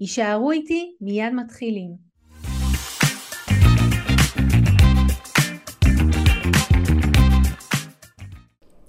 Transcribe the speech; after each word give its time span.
יישארו 0.00 0.50
איתי, 0.50 0.92
מיד 1.00 1.32
מתחילים. 1.34 1.90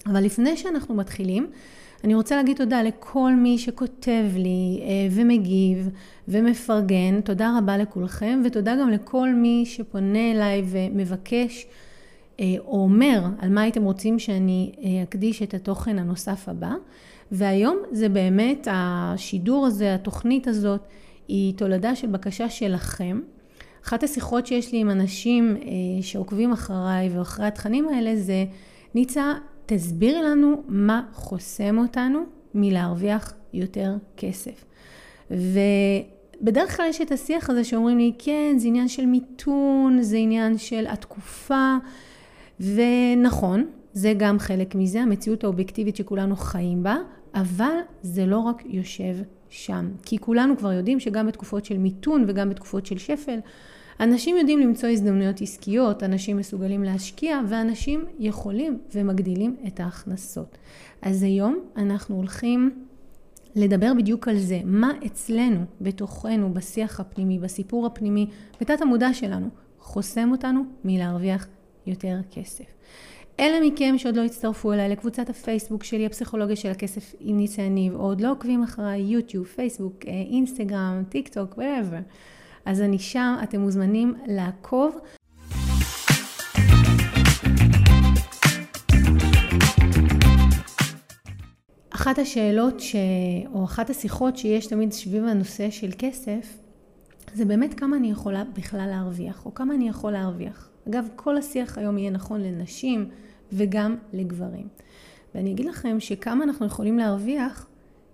אבל 0.05 0.23
לפני 0.23 0.57
שאנחנו 0.57 0.95
מתחילים, 0.95 1.47
אני 2.03 2.15
רוצה 2.15 2.35
להגיד 2.35 2.57
תודה 2.57 2.83
לכל 2.83 3.33
מי 3.35 3.57
שכותב 3.57 4.25
לי 4.35 4.79
אה, 4.81 4.87
ומגיב 5.11 5.89
ומפרגן, 6.27 7.21
תודה 7.21 7.57
רבה 7.57 7.77
לכולכם, 7.77 8.41
ותודה 8.45 8.75
גם 8.81 8.89
לכל 8.89 9.33
מי 9.33 9.63
שפונה 9.65 10.31
אליי 10.31 10.63
ומבקש 10.65 11.67
אה, 12.39 12.45
או 12.59 12.83
אומר 12.83 13.25
על 13.39 13.49
מה 13.49 13.61
הייתם 13.61 13.83
רוצים 13.83 14.19
שאני 14.19 14.71
אה, 14.83 15.03
אקדיש 15.03 15.43
את 15.43 15.53
התוכן 15.53 15.99
הנוסף 15.99 16.49
הבא. 16.49 16.73
והיום 17.31 17.77
זה 17.91 18.09
באמת 18.09 18.67
השידור 18.71 19.65
הזה, 19.65 19.95
התוכנית 19.95 20.47
הזאת, 20.47 20.81
היא 21.29 21.53
תולדה 21.53 21.95
של 21.95 22.07
בקשה 22.07 22.49
שלכם. 22.49 23.21
אחת 23.85 24.03
השיחות 24.03 24.47
שיש 24.47 24.71
לי 24.71 24.79
עם 24.79 24.89
אנשים 24.89 25.57
אה, 25.57 25.67
שעוקבים 26.01 26.51
אחריי 26.51 27.09
ואחרי 27.09 27.45
התכנים 27.45 27.89
האלה 27.89 28.15
זה, 28.15 28.45
ניצה, 28.95 29.33
תסבירי 29.65 30.21
לנו 30.21 30.63
מה 30.67 31.01
חוסם 31.13 31.77
אותנו 31.77 32.19
מלהרוויח 32.53 33.33
יותר 33.53 33.95
כסף. 34.17 34.65
ובדרך 35.31 36.77
כלל 36.77 36.85
יש 36.89 37.01
את 37.01 37.11
השיח 37.11 37.49
הזה 37.49 37.63
שאומרים 37.63 37.97
לי, 37.97 38.13
כן, 38.19 38.55
זה 38.57 38.67
עניין 38.67 38.87
של 38.87 39.05
מיתון, 39.05 40.01
זה 40.01 40.17
עניין 40.17 40.57
של 40.57 40.85
התקופה, 40.87 41.75
ונכון, 42.59 43.65
זה 43.93 44.13
גם 44.17 44.39
חלק 44.39 44.75
מזה, 44.75 45.01
המציאות 45.01 45.43
האובייקטיבית 45.43 45.95
שכולנו 45.95 46.35
חיים 46.35 46.83
בה, 46.83 46.97
אבל 47.35 47.75
זה 48.01 48.25
לא 48.25 48.37
רק 48.37 48.63
יושב 48.65 49.15
שם. 49.49 49.89
כי 50.05 50.17
כולנו 50.17 50.57
כבר 50.57 50.71
יודעים 50.71 50.99
שגם 50.99 51.27
בתקופות 51.27 51.65
של 51.65 51.77
מיתון 51.77 52.25
וגם 52.27 52.49
בתקופות 52.49 52.85
של 52.85 52.97
שפל, 52.97 53.39
אנשים 53.99 54.37
יודעים 54.37 54.59
למצוא 54.59 54.89
הזדמנויות 54.89 55.41
עסקיות, 55.41 56.03
אנשים 56.03 56.37
מסוגלים 56.37 56.83
להשקיע 56.83 57.39
ואנשים 57.47 58.05
יכולים 58.19 58.79
ומגדילים 58.95 59.55
את 59.67 59.79
ההכנסות. 59.79 60.57
אז 61.01 61.23
היום 61.23 61.59
אנחנו 61.77 62.15
הולכים 62.15 62.85
לדבר 63.55 63.93
בדיוק 63.97 64.27
על 64.27 64.37
זה, 64.37 64.61
מה 64.65 64.91
אצלנו, 65.05 65.65
בתוכנו, 65.81 66.53
בשיח 66.53 66.99
הפנימי, 66.99 67.39
בסיפור 67.39 67.85
הפנימי, 67.85 68.27
בתת 68.61 68.81
המודע 68.81 69.13
שלנו, 69.13 69.49
חוסם 69.79 70.31
אותנו 70.31 70.63
מלהרוויח 70.83 71.47
יותר 71.87 72.19
כסף. 72.31 72.65
אלה 73.39 73.67
מכם 73.67 73.97
שעוד 73.97 74.15
לא 74.15 74.21
הצטרפו 74.21 74.73
אליי 74.73 74.89
לקבוצת 74.89 75.29
הפייסבוק 75.29 75.83
שלי, 75.83 76.05
הפסיכולוגיה 76.05 76.55
של 76.55 76.69
הכסף 76.69 77.15
עם 77.19 77.37
ניצה 77.37 77.61
יניב, 77.61 77.95
או 77.95 78.01
עוד 78.01 78.21
לא 78.21 78.31
עוקבים 78.31 78.63
אחריי, 78.63 79.01
יוטיוב, 79.01 79.45
פייסבוק, 79.45 79.95
אה, 80.07 80.11
אינסטגרם, 80.11 81.03
טיק 81.09 81.27
טוק, 81.27 81.53
whatever. 81.53 82.13
אז 82.65 82.81
אני 82.81 82.99
שם, 82.99 83.35
אתם 83.43 83.59
מוזמנים 83.59 84.13
לעקוב. 84.27 84.97
אחת 91.89 92.19
השאלות 92.19 92.79
ש... 92.79 92.95
או 93.53 93.63
אחת 93.63 93.89
השיחות 93.89 94.37
שיש 94.37 94.67
תמיד 94.67 94.91
סביב 94.91 95.23
הנושא 95.23 95.69
של 95.69 95.89
כסף, 95.97 96.57
זה 97.33 97.45
באמת 97.45 97.73
כמה 97.73 97.97
אני 97.97 98.11
יכולה 98.11 98.43
בכלל 98.43 98.87
להרוויח, 98.87 99.45
או 99.45 99.53
כמה 99.53 99.75
אני 99.75 99.89
יכול 99.89 100.11
להרוויח. 100.11 100.69
אגב, 100.89 101.07
כל 101.15 101.37
השיח 101.37 101.77
היום 101.77 101.97
יהיה 101.97 102.11
נכון 102.11 102.41
לנשים, 102.41 103.09
וגם 103.53 103.95
לגברים. 104.13 104.67
ואני 105.35 105.51
אגיד 105.51 105.65
לכם 105.65 105.99
שכמה 105.99 106.43
אנחנו 106.43 106.65
יכולים 106.65 106.97
להרוויח, 106.97 107.67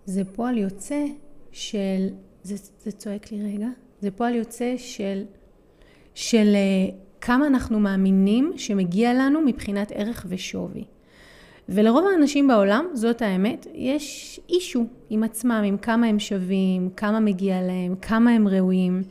זה 0.05 0.25
פועל 0.25 0.57
יוצא 0.57 1.05
של, 1.51 2.07
זה, 2.43 2.55
זה 2.83 2.91
צועק 2.91 3.31
לי 3.31 3.53
רגע, 3.53 3.67
זה 4.01 4.11
פועל 4.11 4.35
יוצא 4.35 4.73
של, 4.77 5.23
של 6.13 6.55
uh, 6.55 6.93
כמה 7.21 7.47
אנחנו 7.47 7.79
מאמינים 7.79 8.51
שמגיע 8.57 9.13
לנו 9.13 9.41
מבחינת 9.41 9.91
ערך 9.91 10.25
ושווי. 10.29 10.83
ולרוב 11.69 12.05
האנשים 12.13 12.47
בעולם, 12.47 12.85
זאת 12.93 13.21
האמת, 13.21 13.67
יש 13.73 14.39
אישו 14.49 14.85
עם 15.09 15.23
עצמם, 15.23 15.63
עם 15.65 15.77
כמה 15.77 16.07
הם 16.07 16.19
שווים, 16.19 16.89
כמה 16.97 17.19
מגיע 17.19 17.61
להם, 17.61 17.95
כמה 18.01 18.31
הם 18.31 18.47
ראויים. 18.47 19.03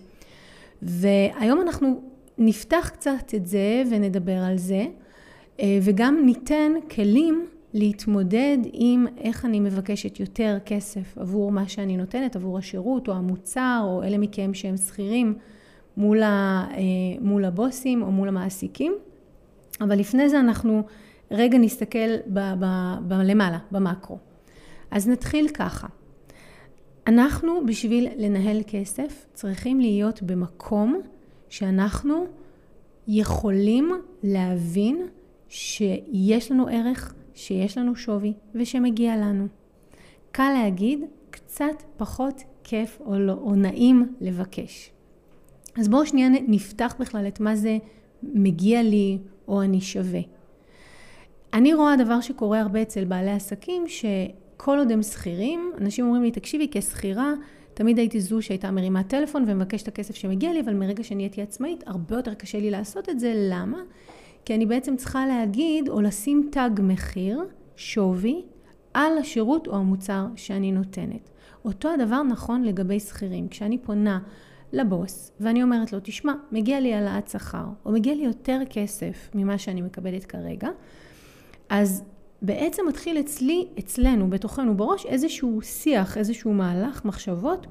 והיום 0.83 1.61
אנחנו 1.61 2.03
נפתח 2.39 2.91
קצת 2.93 3.35
את 3.37 3.47
זה 3.47 3.83
ונדבר 3.91 4.39
על 4.39 4.59
זה. 4.59 4.87
אה, 5.61 5.79
וגם 5.83 6.23
ניתן 6.25 6.73
כלים 6.91 7.47
להתמודד 7.75 8.59
עם 8.73 9.07
איך 9.19 9.45
אני 9.45 9.61
מבקשת 9.61 10.21
יותר 10.21 10.59
כסף 10.67 11.19
עבור 11.19 11.53
מה 11.53 11.69
שאני 11.69 11.97
נותנת, 11.97 12.37
עבור 12.37 12.59
השירות 12.59 13.09
או 13.09 13.13
המוצר 13.13 13.81
או 13.85 14.03
אלה 14.03 14.19
מכם 14.19 14.55
שהם 14.55 14.77
שכירים 14.77 15.35
מול, 15.97 16.23
אה, 16.23 17.47
הבוסים 17.47 18.03
או 18.03 18.13
מול 18.13 18.29
המעסיקים. 18.29 18.95
אבל 19.81 19.99
לפני 19.99 20.29
זה 20.29 20.41
אנחנו 20.41 20.83
רגע 21.31 21.59
נסתכל 21.59 22.17
ב, 22.27 22.39
ב, 22.39 22.65
ב, 23.09 23.13
למעלה, 23.13 23.59
במקרו. 23.71 24.19
אז 24.91 25.09
נתחיל 25.09 25.49
ככה. 25.49 25.87
אנחנו 27.07 27.67
בשביל 27.67 28.09
לנהל 28.17 28.63
כסף 28.67 29.27
צריכים 29.35 29.81
להיות 29.81 30.23
במקום 30.23 31.01
שאנחנו 31.49 32.27
יכולים 33.09 33.93
להבין 34.23 35.07
שיש 35.49 36.51
לנו 36.51 36.69
ערך, 36.69 37.15
שיש 37.35 37.79
לנו 37.79 37.97
שווי 37.97 38.33
ושמגיע 38.55 39.17
לנו. 39.17 39.47
קל 40.33 40.51
להגיד, 40.55 41.01
קצת 41.31 41.83
פחות 41.97 42.43
כיף 42.65 42.99
או, 43.01 43.19
לא, 43.19 43.33
או 43.33 43.55
נעים 43.55 44.15
לבקש. 44.21 44.91
אז 45.79 45.89
בואו 45.89 46.07
שנייה 46.07 46.29
נפתח 46.29 46.95
בכלל 47.01 47.29
את 47.29 47.41
מה 47.41 47.57
זה 47.57 47.79
מגיע 48.23 48.83
לי 48.83 49.19
או 49.49 49.63
אני 49.63 49.81
שווה. 49.81 50.21
אני 51.55 51.75
רואה 51.75 51.97
דבר 51.97 52.21
שקורה 52.21 52.61
הרבה 52.61 52.83
אצל 52.83 53.05
בעלי 53.05 53.31
עסקים, 53.31 53.85
שכל 53.89 54.79
עוד 54.79 54.93
הם 54.93 55.03
שכירים, 55.03 55.73
אנשים 55.81 56.05
אומרים 56.05 56.23
לי, 56.23 56.31
תקשיבי, 56.31 56.69
כשכירה, 56.71 57.33
תמיד 57.75 57.99
הייתי 57.99 58.21
זו 58.21 58.43
שהייתה 58.43 58.71
מרימה 58.71 59.03
טלפון 59.03 59.45
ומבקשת 59.47 59.83
את 59.83 59.89
הכסף 59.89 60.15
שמגיע 60.15 60.53
לי, 60.53 60.61
אבל 60.61 60.75
מרגע 60.75 61.05
שנהייתי 61.05 61.43
עצמאית, 61.43 61.85
הרבה 61.87 62.17
יותר 62.17 62.35
קשה 62.35 62.59
לי 62.59 62.71
לעשות 62.71 63.09
את 63.09 63.21
זה. 63.21 63.33
למה? 63.37 63.79
כי 64.45 64.55
אני 64.55 64.67
בעצם 64.67 64.97
צריכה 64.97 65.27
להגיד 65.27 65.89
או 65.89 66.01
לשים 66.01 66.49
תג 66.53 66.71
מחיר, 66.83 67.45
שווי, 67.77 68.43
על 68.95 69.19
השירות 69.19 69.67
או 69.67 69.77
המוצר 69.77 70.27
שאני 70.37 70.73
נותנת. 70.73 71.31
אותו 71.65 71.91
הדבר 71.91 72.23
נכון 72.23 72.63
לגבי 72.63 73.01
שכירים. 73.01 73.49
כשאני 73.49 73.79
פונה 73.79 74.19
לבוס 74.73 75.33
ואני 75.41 75.63
אומרת 75.63 75.93
לו, 75.93 75.99
תשמע, 76.03 76.33
מגיע 76.53 76.81
לי 76.81 76.95
העלאת 76.95 77.29
שכר, 77.29 77.65
או 77.87 77.93
מגיע 77.93 78.15
לי 78.15 78.25
יותר 78.25 78.61
כסף 78.71 79.31
ממה 79.35 79.59
שאני 79.59 79.83
מקבלת 79.83 80.25
כרגע, 80.25 80.69
אז 81.75 82.03
בעצם 82.43 82.83
מתחיל 82.89 83.21
אצלי, 83.21 83.67
אצלנו, 83.79 84.31
בתוכנו, 84.31 84.77
בראש, 84.77 85.07
איזשהו 85.07 85.61
שיח, 85.63 86.19
איזשהו 86.19 86.53
מהלך, 86.53 87.05
מחשבות, 87.05 87.67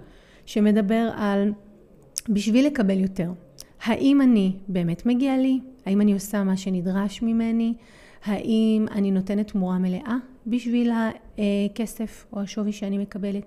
שמדבר 0.46 1.10
על 1.16 1.54
בשביל 2.30 2.68
לקבל 2.68 3.00
יותר. 3.00 3.32
האם 3.84 4.22
אני 4.22 4.56
באמת 4.68 5.06
מגיע 5.06 5.38
לי? 5.38 5.60
האם 5.86 6.02
אני 6.02 6.14
עושה 6.14 6.44
מה 6.44 6.58
שנדרש 6.58 7.22
ממני? 7.22 7.74
האם 8.26 8.86
אני 8.92 9.12
נותנת 9.12 9.48
תמורה 9.48 9.78
מלאה 9.78 10.16
בשביל 10.48 10.92
הכסף 10.92 12.26
או 12.34 12.42
השווי 12.42 12.72
שאני 12.72 12.98
מקבלת? 12.98 13.46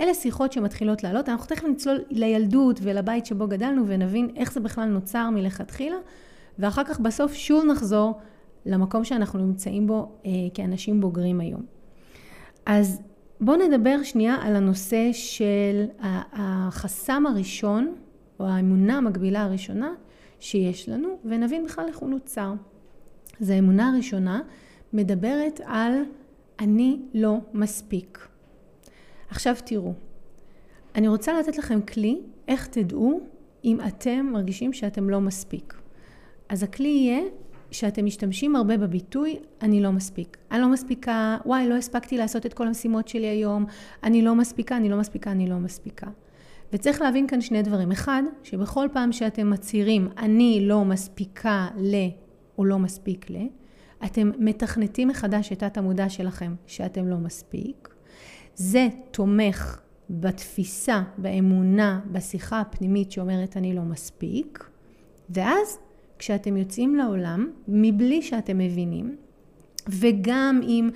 אלה 0.00 0.14
שיחות 0.14 0.52
שמתחילות 0.52 1.02
לעלות, 1.02 1.28
אנחנו 1.28 1.46
תכף 1.46 1.64
נצלול 1.64 2.04
לילדות 2.10 2.80
ולבית 2.82 3.26
שבו 3.26 3.48
גדלנו 3.48 3.84
ונבין 3.86 4.28
איך 4.36 4.52
זה 4.52 4.60
בכלל 4.60 4.88
נוצר 4.88 5.30
מלכתחילה, 5.30 5.96
ואחר 6.58 6.84
כך 6.84 7.00
בסוף 7.00 7.34
שוב 7.34 7.64
נחזור 7.64 8.20
למקום 8.66 9.04
שאנחנו 9.04 9.38
נמצאים 9.38 9.86
בו 9.86 10.12
אה, 10.26 10.30
כאנשים 10.54 11.00
בוגרים 11.00 11.40
היום. 11.40 11.62
אז 12.66 13.02
בואו 13.40 13.56
נדבר 13.68 14.02
שנייה 14.02 14.34
על 14.42 14.56
הנושא 14.56 15.12
של 15.12 15.86
החסם 16.32 17.26
הראשון 17.26 17.94
או 18.40 18.46
האמונה 18.46 18.96
המקבילה 18.96 19.42
הראשונה 19.42 19.94
שיש 20.40 20.88
לנו, 20.88 21.08
ונבין 21.24 21.64
בכלל 21.64 21.84
איך 21.88 21.98
הוא 21.98 22.10
נוצר. 22.10 22.54
אז 23.40 23.50
האמונה 23.50 23.88
הראשונה 23.88 24.40
מדברת 24.92 25.60
על 25.64 25.92
אני 26.60 27.00
לא 27.14 27.38
מספיק. 27.54 28.28
עכשיו 29.28 29.54
תראו, 29.64 29.94
אני 30.94 31.08
רוצה 31.08 31.40
לתת 31.40 31.58
לכם 31.58 31.80
כלי 31.80 32.20
איך 32.48 32.66
תדעו 32.66 33.20
אם 33.64 33.78
אתם 33.88 34.26
מרגישים 34.32 34.72
שאתם 34.72 35.10
לא 35.10 35.20
מספיק. 35.20 35.74
אז 36.48 36.62
הכלי 36.62 36.88
יהיה 36.88 37.22
שאתם 37.72 38.04
משתמשים 38.04 38.56
הרבה 38.56 38.76
בביטוי, 38.76 39.38
אני 39.62 39.80
לא 39.80 39.92
מספיק. 39.92 40.36
אני 40.50 40.60
לא 40.60 40.68
מספיקה, 40.68 41.38
וואי, 41.46 41.68
לא 41.68 41.74
הספקתי 41.74 42.18
לעשות 42.18 42.46
את 42.46 42.54
כל 42.54 42.66
המשימות 42.66 43.08
שלי 43.08 43.26
היום, 43.26 43.64
אני 44.02 44.22
לא 44.22 44.34
מספיקה, 44.34 44.76
אני 44.76 44.88
לא 44.88 44.96
מספיקה, 44.96 45.30
אני 45.30 45.46
לא 45.46 45.56
מספיקה. 45.56 46.06
וצריך 46.72 47.00
להבין 47.00 47.26
כאן 47.26 47.40
שני 47.40 47.62
דברים. 47.62 47.92
אחד, 47.92 48.22
שבכל 48.42 48.88
פעם 48.92 49.12
שאתם 49.12 49.50
מצהירים, 49.50 50.08
אני 50.18 50.60
לא 50.62 50.84
מספיקה 50.84 51.68
ל... 51.76 51.94
או 52.58 52.64
לא 52.64 52.78
מספיק 52.78 53.30
ל... 53.30 53.36
אתם 54.04 54.30
מתכנתים 54.38 55.08
מחדש 55.08 55.52
את 55.52 55.58
תת 55.58 55.76
המודע 55.76 56.08
שלכם 56.08 56.54
שאתם 56.66 57.08
לא 57.08 57.16
מספיק. 57.16 57.88
זה 58.54 58.88
תומך 59.10 59.80
בתפיסה, 60.10 61.02
באמונה, 61.18 62.00
בשיחה 62.12 62.60
הפנימית 62.60 63.12
שאומרת 63.12 63.56
אני 63.56 63.74
לא 63.74 63.82
מספיק. 63.82 64.68
ואז 65.30 65.78
כשאתם 66.22 66.56
יוצאים 66.56 66.94
לעולם, 66.94 67.50
מבלי 67.68 68.22
שאתם 68.22 68.58
מבינים, 68.58 69.16
וגם 69.88 70.60
אם 70.62 70.90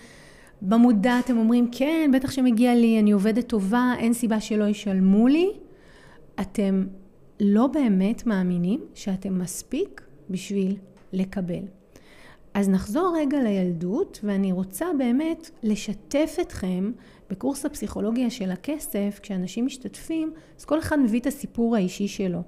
במודע 0.63 1.19
אתם 1.19 1.39
אומרים, 1.39 1.69
כן, 1.73 2.11
בטח 2.15 2.31
שמגיע 2.31 2.75
לי, 2.75 3.01
אני 3.01 3.13
עובדת 3.13 3.49
טובה, 3.49 3.95
אין 3.99 4.13
סיבה 4.13 4.41
שלא 4.41 4.65
ישלמו 4.65 5.29
לי, 5.29 5.51
אתם 6.41 6.87
לא 7.41 7.67
באמת 7.67 8.27
מאמינים 8.27 8.81
שאתם 8.95 9.39
מספיק 9.39 10.03
בשביל 10.31 10.77
לקבל. 11.13 11.63
אז 12.55 12.69
נחזור 12.69 13.17
רגע 13.19 13.43
לילדות, 13.43 14.21
ואני 14.23 14.53
רוצה 14.53 14.87
באמת 14.99 15.51
לשתף 15.63 16.37
אתכם 16.41 16.93
בקורס 17.31 17.67
הפסיכולוגיה 17.67 18.31
של 18.31 18.51
הכסף, 18.51 19.21
כשאנשים 19.23 19.67
משתתפים, 19.67 20.33
אז 20.59 20.65
כל 20.65 20.79
אחד 20.79 20.99
מביא 20.99 21.21
את 21.21 21.27
הסיפור 21.27 21.77
האישי 21.77 22.09
שלו. 22.09 22.43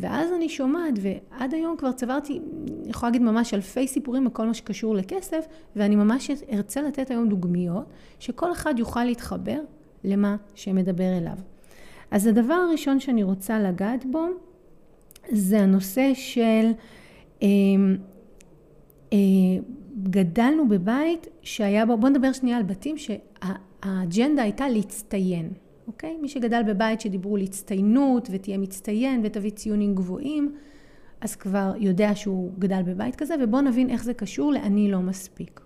ואז 0.00 0.32
אני 0.32 0.48
שומעת, 0.48 0.94
ועד 1.00 1.54
היום 1.54 1.76
כבר 1.76 1.92
צברתי, 1.92 2.40
אני 2.82 2.90
יכולה 2.90 3.10
להגיד 3.10 3.22
ממש 3.22 3.54
אלפי 3.54 3.86
סיפורים 3.86 4.24
בכל 4.24 4.46
מה 4.46 4.54
שקשור 4.54 4.94
לכסף, 4.94 5.46
ואני 5.76 5.96
ממש 5.96 6.30
ארצה 6.52 6.82
לתת 6.82 7.10
היום 7.10 7.28
דוגמיות, 7.28 7.84
שכל 8.18 8.52
אחד 8.52 8.74
יוכל 8.78 9.04
להתחבר 9.04 9.60
למה 10.04 10.36
שמדבר 10.54 11.18
אליו. 11.18 11.36
אז 12.10 12.26
הדבר 12.26 12.54
הראשון 12.54 13.00
שאני 13.00 13.22
רוצה 13.22 13.60
לגעת 13.60 14.04
בו, 14.10 14.26
זה 15.28 15.60
הנושא 15.60 16.10
של... 16.14 16.70
אה, 17.42 17.48
אה, 19.12 19.18
גדלנו 20.02 20.68
בבית 20.68 21.26
שהיה 21.42 21.86
בו, 21.86 21.96
בוא 21.96 22.08
נדבר 22.08 22.32
שנייה 22.32 22.56
על 22.56 22.62
בתים 22.62 22.96
שהאג'נדה 22.98 24.42
הייתה 24.42 24.68
להצטיין. 24.68 25.52
אוקיי? 25.88 26.16
מי 26.16 26.28
שגדל 26.28 26.62
בבית 26.66 27.00
שדיברו 27.00 27.36
על 27.36 27.42
הצטיינות 27.42 28.28
ותהיה 28.32 28.58
מצטיין 28.58 29.20
ותביא 29.24 29.50
ציונים 29.50 29.94
גבוהים, 29.94 30.54
אז 31.20 31.36
כבר 31.36 31.72
יודע 31.78 32.14
שהוא 32.14 32.52
גדל 32.58 32.82
בבית 32.82 33.16
כזה, 33.16 33.34
ובואו 33.40 33.62
נבין 33.62 33.90
איך 33.90 34.04
זה 34.04 34.14
קשור 34.14 34.52
ל"אני 34.52 34.90
לא 34.90 35.00
מספיק". 35.00 35.60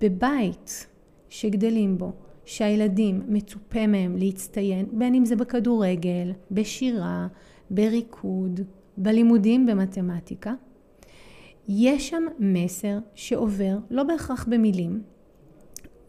בבית 0.00 0.86
שגדלים 1.28 1.98
בו, 1.98 2.12
שהילדים 2.44 3.22
מצופה 3.28 3.86
מהם 3.86 4.16
להצטיין, 4.16 4.86
בין 4.92 5.14
אם 5.14 5.24
זה 5.24 5.36
בכדורגל, 5.36 6.32
בשירה, 6.50 7.26
בריקוד, 7.70 8.60
בלימודים 8.96 9.66
במתמטיקה, 9.66 10.54
יש 11.68 12.08
שם 12.08 12.22
מסר 12.38 12.98
שעובר, 13.14 13.78
לא 13.90 14.02
בהכרח 14.02 14.46
במילים, 14.48 15.02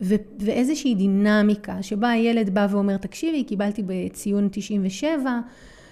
ו- 0.02 0.16
ואיזושהי 0.40 0.96
דינמיקה 0.96 1.84
שבה 1.84 2.10
הילד 2.10 2.50
בא 2.50 2.68
ואומר, 2.70 2.98
תקשיבי, 2.98 3.44
קיבלתי 3.44 3.84
בציון 3.86 4.48
97, 4.52 5.40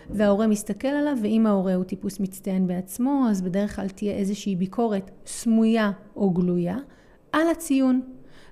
וההורה 0.10 0.48
מסתכל 0.48 0.88
עליו, 0.88 1.18
ואם 1.22 1.46
ההורה 1.48 1.76
הוא 1.76 1.84
טיפוס 1.84 2.20
מצטיין 2.20 2.68
בעצמו, 2.68 3.26
אז 3.30 3.42
בדרך 3.42 3.76
כלל 3.76 3.90
תהיה 3.90 4.14
איזושהי 4.14 4.56
ביקורת 4.56 5.12
סמויה 5.26 5.92
או 6.16 6.30
גלויה 6.30 6.78
על 7.32 7.50
הציון. 7.52 8.02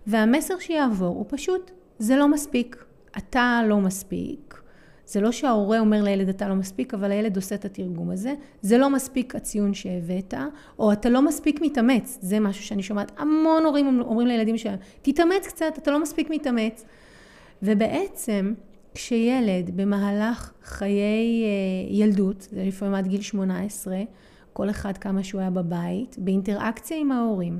והמסר 0.08 0.60
שיעבור 0.60 1.16
הוא 1.16 1.26
פשוט, 1.30 1.72
זה 2.00 2.16
לא 2.16 2.28
מספיק. 2.28 2.86
אתה 3.18 3.62
לא 3.68 3.82
מספיק, 3.82 4.62
זה 5.06 5.22
לא 5.22 5.32
שההורה 5.32 5.80
אומר 5.80 6.04
לילד 6.04 6.30
אתה 6.30 6.48
לא 6.48 6.56
מספיק, 6.56 6.94
אבל 6.94 7.12
הילד 7.12 7.36
עושה 7.36 7.56
את 7.56 7.66
התרגום 7.66 8.12
הזה. 8.12 8.34
זה 8.62 8.78
לא 8.78 8.90
מספיק 8.90 9.36
הציון 9.36 9.74
שהבאת, 9.74 10.34
או 10.80 10.92
אתה 10.92 11.10
לא 11.10 11.22
מספיק 11.22 11.62
מתאמץ. 11.62 12.18
זה 12.22 12.40
משהו 12.40 12.64
שאני 12.64 12.84
שומעת 12.84 13.12
המון 13.18 13.66
הורים 13.66 14.02
אומרים 14.02 14.28
לילדים 14.28 14.58
שלהם, 14.58 14.80
תתאמץ 15.02 15.48
קצת, 15.48 15.78
אתה 15.78 15.92
לא 15.92 16.02
מספיק 16.02 16.30
מתאמץ. 16.30 16.86
ובעצם, 17.64 18.54
כשילד 18.94 19.78
במהלך 19.78 20.52
חיי 20.64 21.44
אה, 21.44 21.96
ילדות, 21.96 22.42
זה 22.42 22.64
לפעמים 22.64 22.94
עד 22.94 23.08
גיל 23.08 23.22
18, 23.22 23.98
כל 24.54 24.70
אחד 24.70 24.98
כמה 24.98 25.24
שהוא 25.24 25.42
היה 25.42 25.50
בבית, 25.50 26.16
באינטראקציה 26.20 26.98
עם 26.98 27.12
ההורים, 27.12 27.60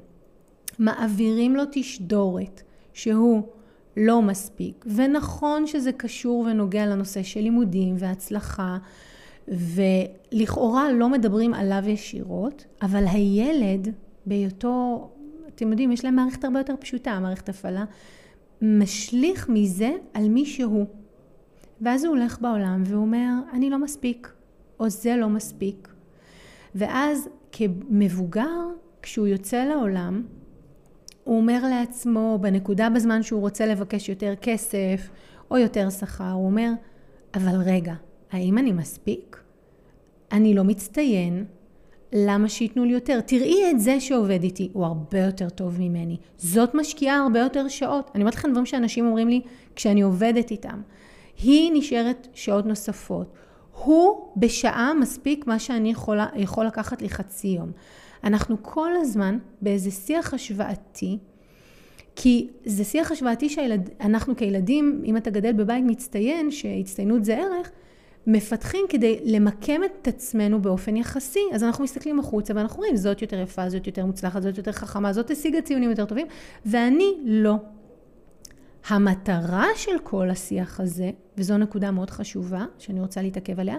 מעבירים 0.80 1.56
לו 1.56 1.64
תשדורת 1.72 2.62
שהוא 2.94 3.44
לא 3.98 4.22
מספיק. 4.22 4.86
ונכון 4.96 5.68
שזה 5.68 5.92
קשור 5.92 6.40
ונוגע 6.40 6.86
לנושא 6.86 7.24
של 7.24 7.40
לימודים 7.40 7.96
והצלחה, 8.00 8.78
ולכאורה 9.48 10.92
לא 10.92 11.10
מדברים 11.10 11.54
עליו 11.54 11.84
ישירות, 11.88 12.66
אבל 12.82 13.06
הילד 13.08 13.94
בהיותו, 14.26 15.10
אתם 15.48 15.72
יודעים, 15.72 15.92
יש 15.92 16.06
להם 16.06 16.16
מערכת 16.16 16.44
הרבה 16.44 16.60
יותר 16.60 16.76
פשוטה, 16.80 17.20
מערכת 17.20 17.50
הפעלה, 17.50 17.86
משליך 18.62 19.50
מזה 19.50 19.92
על 20.14 20.30
מי 20.30 20.46
שהוא. 20.46 20.86
ואז 21.82 22.06
הוא 22.06 22.16
הולך 22.16 22.42
בעולם 22.42 22.84
והוא 22.86 23.02
אומר, 23.02 23.30
אני 23.54 23.70
לא 23.70 23.78
מספיק, 23.78 24.34
או 24.80 24.90
זה 24.90 25.16
לא 25.18 25.30
מספיק. 25.30 25.94
ואז 26.76 27.30
כמבוגר, 27.52 28.70
כשהוא 29.02 29.28
יוצא 29.28 29.64
לעולם, 29.64 30.24
הוא 31.26 31.38
אומר 31.38 31.68
לעצמו, 31.70 32.38
בנקודה 32.42 32.90
בזמן 32.90 33.24
שהוא 33.24 33.42
רוצה 33.42 33.66
לבקש 33.66 34.10
יותר 34.10 34.34
כסף 34.42 35.10
או 35.52 35.58
יותר 35.58 35.90
שכר, 35.90 36.32
הוא 36.32 36.46
אומר, 36.46 36.72
אבל 37.34 37.62
רגע, 37.66 37.94
האם 38.32 38.58
אני 38.58 38.72
מספיק? 38.72 39.38
אני 40.32 40.54
לא 40.54 40.64
מצטיין, 40.64 41.46
למה 42.14 42.50
שייתנו 42.50 42.86
לי 42.86 42.94
יותר? 42.94 43.22
תראי 43.22 43.72
את 43.72 43.80
זה 43.80 44.00
שעובד 44.00 44.44
איתי, 44.44 44.70
הוא 44.74 44.86
הרבה 44.86 45.20
יותר 45.20 45.50
טוב 45.50 45.76
ממני. 45.80 46.18
זאת 46.38 46.76
משקיעה 46.76 47.18
הרבה 47.18 47.40
יותר 47.40 47.68
שעות. 47.68 48.12
אני 48.16 48.24
אומרת 48.24 48.36
לכם 48.36 48.52
דברים 48.52 48.66
שאנשים 48.66 49.08
אומרים 49.08 49.30
לי 49.30 49.42
כשאני 49.76 50.02
עובדת 50.02 50.52
איתם. 50.52 50.82
היא 51.44 51.72
נשארת 51.74 52.28
שעות 52.34 52.66
נוספות. 52.66 53.34
הוא 53.84 54.32
בשעה 54.38 54.94
מספיק 54.94 55.48
מה 55.48 55.60
שאני 55.60 55.92
יכולה, 55.92 56.28
יכול 56.36 56.66
לקחת 56.66 57.02
לי 57.02 57.10
חצי 57.10 57.48
יום. 57.48 57.72
אנחנו 58.26 58.58
כל 58.62 58.92
הזמן 58.96 59.38
באיזה 59.62 59.92
שיח 59.92 60.34
השוואתי, 60.34 61.18
כי 62.16 62.48
זה 62.66 62.84
שיח 62.84 63.12
השוואתי 63.12 63.50
שאנחנו 63.50 64.36
כילדים, 64.36 65.02
אם 65.06 65.18
אתה 65.18 65.30
גדל 65.30 65.52
בבית 65.54 65.84
מצטיין, 65.88 66.52
שהצטיינות 66.52 67.26
זה 67.26 67.38
ערך, 67.38 67.72
מפתחים 68.28 68.86
כדי 68.90 69.20
למקם 69.24 69.82
את 69.84 70.08
עצמנו 70.08 70.62
באופן 70.62 70.96
יחסי. 70.96 71.40
אז 71.54 71.64
אנחנו 71.64 71.84
מסתכלים 71.84 72.20
החוצה 72.20 72.54
ואנחנו 72.56 72.78
רואים, 72.78 72.96
זאת 72.96 73.22
יותר 73.22 73.40
יפה, 73.40 73.70
זאת 73.70 73.88
יותר 73.88 74.06
מוצלחת, 74.06 74.42
זאת 74.42 74.58
יותר 74.58 74.72
חכמה, 74.72 75.14
זאת 75.14 75.32
השיגה 75.32 75.62
ציונים 75.62 75.90
יותר 75.90 76.06
טובים, 76.06 76.28
ואני 76.66 77.14
לא. 77.26 77.56
המטרה 78.88 79.66
של 79.76 80.00
כל 80.04 80.30
השיח 80.30 80.80
הזה, 80.80 81.12
וזו 81.38 81.58
נקודה 81.58 81.92
מאוד 81.92 82.10
חשובה 82.10 82.66
שאני 82.78 83.00
רוצה 83.00 83.22
להתעכב 83.22 83.60
עליה, 83.60 83.78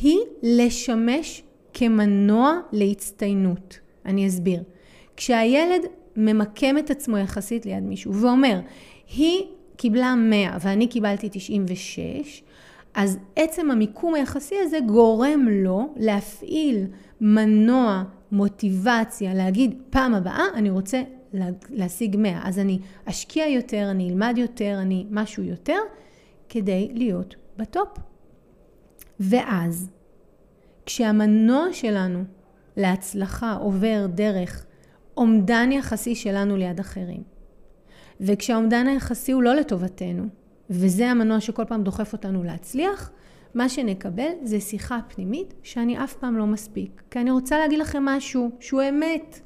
היא 0.00 0.18
לשמש 0.42 1.42
כמנוע 1.74 2.60
להצטיינות. 2.72 3.78
אני 4.06 4.26
אסביר. 4.26 4.62
כשהילד 5.16 5.82
ממקם 6.16 6.78
את 6.78 6.90
עצמו 6.90 7.18
יחסית 7.18 7.66
ליד 7.66 7.82
מישהו 7.82 8.14
ואומר, 8.14 8.60
היא 9.16 9.42
קיבלה 9.76 10.14
100 10.14 10.56
ואני 10.60 10.88
קיבלתי 10.88 11.28
96, 11.32 12.42
אז 12.94 13.18
עצם 13.36 13.70
המיקום 13.70 14.14
היחסי 14.14 14.54
הזה 14.60 14.78
גורם 14.86 15.48
לו 15.50 15.94
להפעיל 15.96 16.86
מנוע 17.20 18.02
מוטיבציה, 18.32 19.34
להגיד 19.34 19.74
פעם 19.90 20.14
הבאה 20.14 20.44
אני 20.54 20.70
רוצה 20.70 21.02
להשיג 21.70 22.16
100, 22.16 22.40
אז 22.44 22.58
אני 22.58 22.78
אשקיע 23.04 23.48
יותר, 23.48 23.90
אני 23.90 24.10
אלמד 24.10 24.34
יותר, 24.38 24.78
אני 24.82 25.06
משהו 25.10 25.42
יותר, 25.42 25.78
כדי 26.48 26.90
להיות 26.94 27.34
בטופ. 27.56 27.88
ואז 29.20 29.90
כשהמנוע 30.90 31.66
שלנו 31.72 32.24
להצלחה 32.76 33.52
עובר 33.52 34.06
דרך 34.14 34.66
אומדן 35.16 35.72
יחסי 35.72 36.14
שלנו 36.14 36.56
ליד 36.56 36.80
אחרים, 36.80 37.22
וכשהאומדן 38.20 38.86
היחסי 38.86 39.32
הוא 39.32 39.42
לא 39.42 39.54
לטובתנו, 39.54 40.24
וזה 40.70 41.10
המנוע 41.10 41.40
שכל 41.40 41.64
פעם 41.64 41.82
דוחף 41.82 42.12
אותנו 42.12 42.44
להצליח, 42.44 43.10
מה 43.54 43.68
שנקבל 43.68 44.30
זה 44.42 44.60
שיחה 44.60 44.98
פנימית 45.08 45.54
שאני 45.62 46.04
אף 46.04 46.14
פעם 46.14 46.38
לא 46.38 46.46
מספיק. 46.46 47.02
כי 47.10 47.18
אני 47.18 47.30
רוצה 47.30 47.58
להגיד 47.58 47.78
לכם 47.78 48.04
משהו 48.04 48.50
שהוא 48.60 48.82
אמת. 48.88 49.40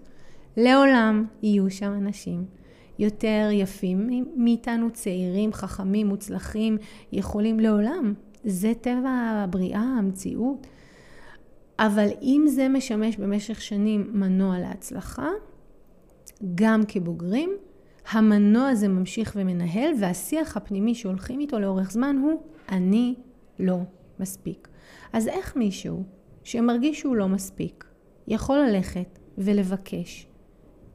לעולם 0.56 1.26
יהיו 1.42 1.70
שם 1.70 1.92
אנשים 1.92 2.44
יותר 2.98 3.48
יפים 3.52 4.24
מאיתנו, 4.36 4.90
צעירים, 4.90 5.52
חכמים, 5.52 6.06
מוצלחים, 6.06 6.78
יכולים 7.12 7.60
לעולם. 7.60 8.14
זה 8.44 8.72
טבע 8.80 9.10
הבריאה, 9.10 9.80
המציאות. 9.98 10.66
אבל 11.78 12.08
אם 12.22 12.44
זה 12.48 12.68
משמש 12.68 13.16
במשך 13.16 13.60
שנים 13.60 14.10
מנוע 14.12 14.58
להצלחה, 14.58 15.28
גם 16.54 16.82
כבוגרים, 16.88 17.50
המנוע 18.10 18.68
הזה 18.68 18.88
ממשיך 18.88 19.32
ומנהל, 19.36 19.92
והשיח 20.00 20.56
הפנימי 20.56 20.94
שהולכים 20.94 21.40
איתו 21.40 21.58
לאורך 21.58 21.90
זמן 21.90 22.16
הוא 22.22 22.42
אני 22.68 23.14
לא 23.58 23.78
מספיק. 24.20 24.68
אז 25.12 25.28
איך 25.28 25.56
מישהו 25.56 26.02
שמרגיש 26.44 27.00
שהוא 27.00 27.16
לא 27.16 27.28
מספיק, 27.28 27.84
יכול 28.28 28.58
ללכת 28.58 29.18
ולבקש 29.38 30.26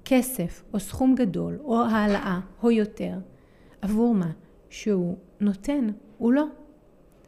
כסף 0.06 0.64
או 0.74 0.80
סכום 0.80 1.16
גדול 1.16 1.60
או 1.64 1.82
העלאה 1.82 2.40
או 2.64 2.72
יותר 2.72 3.14
עבור 3.82 4.14
מה 4.16 4.32
שהוא 4.70 5.18
נותן, 5.40 5.88
הוא 6.18 6.34
לא. 6.34 6.46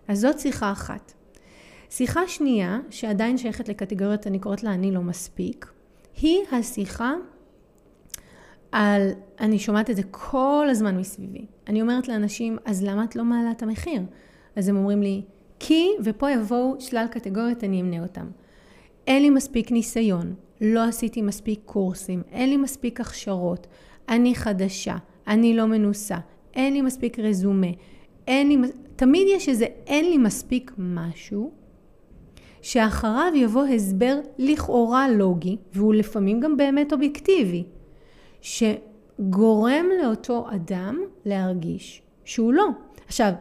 אז 0.07 0.19
זאת 0.19 0.39
שיחה 0.39 0.71
אחת. 0.71 1.13
שיחה 1.91 2.27
שנייה, 2.27 2.79
שעדיין 2.89 3.37
שייכת 3.37 3.69
לקטגוריות, 3.69 4.27
אני 4.27 4.39
קוראת 4.39 4.63
לה 4.63 4.73
אני 4.73 4.91
לא 4.91 5.01
מספיק, 5.01 5.71
היא 6.21 6.39
השיחה 6.51 7.13
על, 8.71 9.09
אני 9.39 9.59
שומעת 9.59 9.89
את 9.89 9.95
זה 9.95 10.01
כל 10.11 10.67
הזמן 10.69 10.97
מסביבי. 10.97 11.45
אני 11.67 11.81
אומרת 11.81 12.07
לאנשים, 12.07 12.57
אז 12.65 12.83
למה 12.83 13.03
את 13.03 13.15
לא 13.15 13.23
מעלה 13.23 13.51
את 13.51 13.63
המחיר? 13.63 14.01
אז 14.55 14.67
הם 14.67 14.77
אומרים 14.77 15.01
לי, 15.01 15.21
כי, 15.59 15.87
ופה 16.03 16.31
יבואו 16.31 16.75
שלל 16.79 17.07
קטגוריות, 17.11 17.63
אני 17.63 17.81
אמנה 17.81 18.03
אותם. 18.03 18.27
אין 19.07 19.21
לי 19.21 19.29
מספיק 19.29 19.71
ניסיון, 19.71 20.33
לא 20.61 20.83
עשיתי 20.83 21.21
מספיק 21.21 21.59
קורסים, 21.65 22.23
אין 22.31 22.49
לי 22.49 22.57
מספיק 22.57 23.01
הכשרות, 23.01 23.67
אני 24.09 24.35
חדשה, 24.35 24.95
אני 25.27 25.55
לא 25.55 25.65
מנוסה, 25.65 26.17
אין 26.53 26.73
לי 26.73 26.81
מספיק 26.81 27.19
רזומה, 27.19 27.71
אין 28.27 28.47
לי, 28.47 28.57
תמיד 28.95 29.27
יש 29.35 29.49
איזה 29.49 29.65
אין 29.87 30.05
לי 30.05 30.17
מספיק 30.17 30.71
משהו, 30.77 31.60
שאחריו 32.61 33.31
יבוא 33.35 33.63
הסבר 33.65 34.19
לכאורה 34.37 35.09
לוגי, 35.09 35.57
והוא 35.73 35.93
לפעמים 35.93 36.39
גם 36.39 36.57
באמת 36.57 36.93
אובייקטיבי, 36.93 37.63
שגורם 38.41 39.85
לאותו 40.03 40.47
אדם 40.55 40.99
להרגיש 41.25 42.01
שהוא 42.25 42.53
לא. 42.53 42.67
עכשיו, 43.07 43.31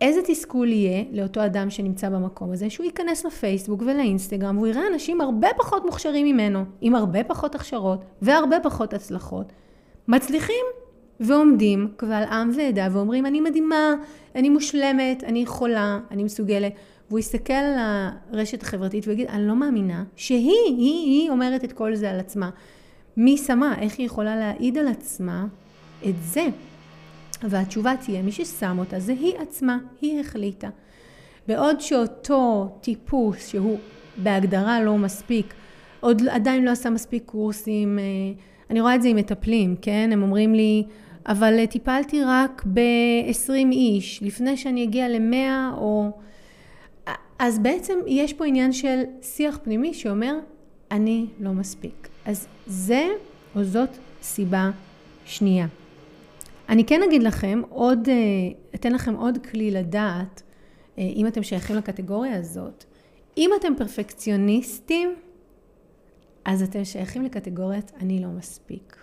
איזה 0.00 0.20
תסכול 0.26 0.68
יהיה 0.68 1.04
לאותו 1.12 1.44
אדם 1.44 1.70
שנמצא 1.70 2.08
במקום 2.08 2.52
הזה, 2.52 2.70
שהוא 2.70 2.84
ייכנס 2.84 3.24
לפייסבוק 3.26 3.82
ולאינסטגרם 3.82 4.56
והוא 4.56 4.68
יראה 4.68 4.82
אנשים 4.92 5.20
הרבה 5.20 5.48
פחות 5.58 5.84
מוכשרים 5.84 6.26
ממנו, 6.26 6.64
עם 6.80 6.94
הרבה 6.94 7.24
פחות 7.24 7.54
הכשרות 7.54 8.04
והרבה 8.22 8.60
פחות 8.62 8.94
הצלחות, 8.94 9.52
מצליחים 10.08 10.64
ועומדים 11.20 11.88
קבל 11.96 12.22
עם 12.30 12.50
ועדה 12.56 12.88
ואומרים 12.92 13.26
אני 13.26 13.40
מדהימה, 13.40 13.94
אני 14.34 14.48
מושלמת, 14.48 15.24
אני 15.24 15.38
יכולה, 15.38 16.00
אני 16.10 16.24
מסוגלת. 16.24 16.72
והוא 17.10 17.18
יסתכל 17.18 17.52
על 17.52 17.74
הרשת 18.32 18.62
החברתית 18.62 19.08
ויגיד, 19.08 19.26
אני 19.26 19.46
לא 19.46 19.56
מאמינה 19.56 20.04
שהיא, 20.16 20.50
היא, 20.66 21.20
היא 21.20 21.30
אומרת 21.30 21.64
את 21.64 21.72
כל 21.72 21.94
זה 21.94 22.10
על 22.10 22.20
עצמה. 22.20 22.50
מי 23.16 23.36
שמה? 23.36 23.74
איך 23.80 23.98
היא 23.98 24.06
יכולה 24.06 24.36
להעיד 24.36 24.78
על 24.78 24.88
עצמה 24.88 25.46
את 26.08 26.14
זה? 26.22 26.46
והתשובה 27.42 27.92
תהיה, 27.96 28.22
מי 28.22 28.32
ששם 28.32 28.78
אותה 28.78 29.00
זה 29.00 29.12
היא 29.12 29.34
עצמה, 29.38 29.78
היא 30.00 30.20
החליטה. 30.20 30.68
בעוד 31.48 31.80
שאותו 31.80 32.68
טיפוס 32.80 33.48
שהוא 33.48 33.78
בהגדרה 34.16 34.82
לא 34.82 34.98
מספיק, 34.98 35.54
עוד 36.00 36.22
עדיין 36.28 36.64
לא 36.64 36.70
עשה 36.70 36.90
מספיק 36.90 37.22
קורסים, 37.26 37.98
אה, 37.98 38.04
אני 38.70 38.80
רואה 38.80 38.94
את 38.94 39.02
זה 39.02 39.08
עם 39.08 39.16
מטפלים, 39.16 39.76
כן? 39.82 40.10
הם 40.12 40.22
אומרים 40.22 40.54
לי, 40.54 40.84
אבל 41.26 41.58
אה, 41.58 41.66
טיפלתי 41.66 42.22
רק 42.24 42.64
ב-20 42.74 43.72
איש, 43.72 44.22
לפני 44.22 44.56
שאני 44.56 44.84
אגיע 44.84 45.08
ל-100 45.08 45.76
או... 45.76 46.10
אז 47.42 47.58
בעצם 47.58 47.98
יש 48.06 48.32
פה 48.32 48.46
עניין 48.46 48.72
של 48.72 49.02
שיח 49.22 49.58
פנימי 49.62 49.94
שאומר, 49.94 50.38
אני 50.90 51.26
לא 51.38 51.52
מספיק. 51.52 52.08
אז 52.24 52.46
זה 52.66 53.08
או 53.56 53.64
זאת 53.64 53.88
סיבה 54.22 54.70
שנייה. 55.24 55.66
אני 56.68 56.84
כן 56.84 57.02
אגיד 57.02 57.22
לכם 57.22 57.62
עוד, 57.68 58.08
אה, 58.08 58.14
אתן 58.74 58.92
לכם 58.92 59.14
עוד 59.14 59.38
כלי 59.50 59.70
לדעת, 59.70 60.42
אה, 60.98 61.02
אם 61.16 61.26
אתם 61.26 61.42
שייכים 61.42 61.76
לקטגוריה 61.76 62.36
הזאת. 62.36 62.84
אם 63.36 63.50
אתם 63.60 63.72
פרפקציוניסטים, 63.78 65.14
אז 66.44 66.62
אתם 66.62 66.84
שייכים 66.84 67.22
לקטגוריית 67.22 67.92
אני 68.00 68.22
לא 68.22 68.28
מספיק. 68.28 68.96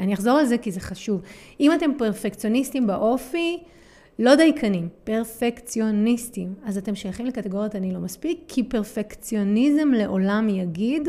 אני 0.00 0.14
אחזור 0.14 0.38
על 0.38 0.46
זה 0.46 0.58
כי 0.58 0.70
זה 0.70 0.80
חשוב. 0.80 1.22
אם 1.60 1.72
אתם 1.72 1.90
פרפקציוניסטים 1.98 2.86
באופי, 2.86 3.62
לא 4.18 4.34
דייקנים, 4.34 4.88
פרפקציוניסטים, 5.04 6.54
אז 6.64 6.78
אתם 6.78 6.94
שייכים 6.94 7.26
לקטגוריית 7.26 7.76
אני 7.76 7.92
לא 7.94 8.00
מספיק, 8.00 8.40
כי 8.48 8.62
פרפקציוניזם 8.62 9.88
לעולם 9.88 10.48
יגיד 10.48 11.08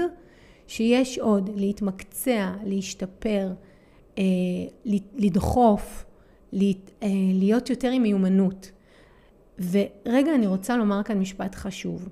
שיש 0.68 1.20
עוד 1.20 1.50
להתמקצע, 1.56 2.52
להשתפר, 2.66 3.54
אה, 4.18 4.24
לדחוף, 5.16 6.06
אה, 6.54 6.60
להיות 7.34 7.70
יותר 7.70 7.92
עם 7.92 8.02
מיומנות. 8.02 8.72
ורגע, 9.60 10.36
אני 10.36 10.48
רוצה 10.48 10.78
לומר 10.78 11.04
כאן 11.04 11.20
משפט 11.20 11.56
חשוב. 11.56 12.10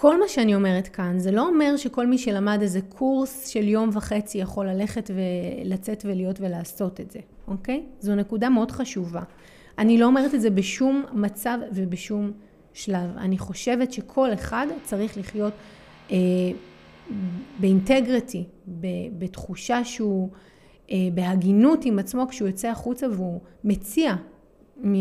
כל 0.00 0.20
מה 0.20 0.28
שאני 0.28 0.54
אומרת 0.54 0.88
כאן, 0.88 1.18
זה 1.18 1.30
לא 1.30 1.48
אומר 1.48 1.76
שכל 1.76 2.06
מי 2.06 2.18
שלמד 2.18 2.58
איזה 2.62 2.80
קורס 2.88 3.48
של 3.48 3.68
יום 3.68 3.90
וחצי 3.92 4.38
יכול 4.38 4.66
ללכת 4.66 5.10
ולצאת 5.14 6.04
ולהיות 6.08 6.40
ולעשות 6.40 7.00
את 7.00 7.10
זה, 7.10 7.18
אוקיי? 7.48 7.86
זו 8.00 8.14
נקודה 8.14 8.48
מאוד 8.48 8.70
חשובה. 8.70 9.22
אני 9.78 9.98
לא 9.98 10.06
אומרת 10.06 10.34
את 10.34 10.40
זה 10.40 10.50
בשום 10.50 11.04
מצב 11.12 11.58
ובשום 11.72 12.32
שלב. 12.72 13.16
אני 13.16 13.38
חושבת 13.38 13.92
שכל 13.92 14.32
אחד 14.34 14.66
צריך 14.82 15.18
לחיות 15.18 15.52
אה, 16.10 16.16
באינטגריטי, 17.60 18.44
בתחושה 19.18 19.84
שהוא 19.84 20.28
אה, 20.90 20.96
בהגינות 21.14 21.84
עם 21.84 21.98
עצמו 21.98 22.28
כשהוא 22.28 22.48
יוצא 22.48 22.68
החוצה 22.68 23.06
והוא 23.08 23.40
מציע 23.64 24.14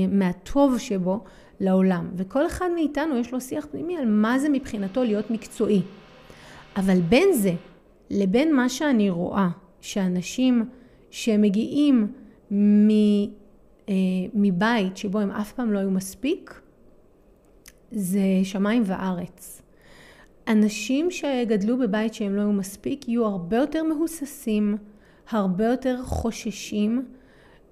מהטוב 0.09 0.77
שבו 0.77 1.23
לעולם. 1.59 2.09
וכל 2.15 2.45
אחד 2.47 2.69
מאיתנו 2.75 3.17
יש 3.17 3.33
לו 3.33 3.41
שיח 3.41 3.67
פנימי 3.71 3.97
על 3.97 4.05
מה 4.05 4.39
זה 4.39 4.49
מבחינתו 4.49 5.03
להיות 5.03 5.31
מקצועי. 5.31 5.81
אבל 6.77 7.01
בין 7.01 7.33
זה 7.33 7.53
לבין 8.09 8.55
מה 8.55 8.69
שאני 8.69 9.09
רואה, 9.09 9.49
שאנשים 9.81 10.65
שמגיעים 11.09 12.07
מ, 12.51 12.89
אה, 13.89 13.93
מבית 14.33 14.97
שבו 14.97 15.19
הם 15.19 15.31
אף 15.31 15.53
פעם 15.53 15.73
לא 15.73 15.79
היו 15.79 15.91
מספיק, 15.91 16.61
זה 17.91 18.21
שמיים 18.43 18.83
וארץ. 18.85 19.61
אנשים 20.47 21.11
שגדלו 21.11 21.77
בבית 21.77 22.13
שהם 22.13 22.35
לא 22.35 22.41
היו 22.41 22.51
מספיק 22.51 23.07
יהיו 23.09 23.25
הרבה 23.25 23.57
יותר 23.57 23.83
מהוססים, 23.83 24.77
הרבה 25.29 25.65
יותר 25.65 26.03
חוששים, 26.03 27.05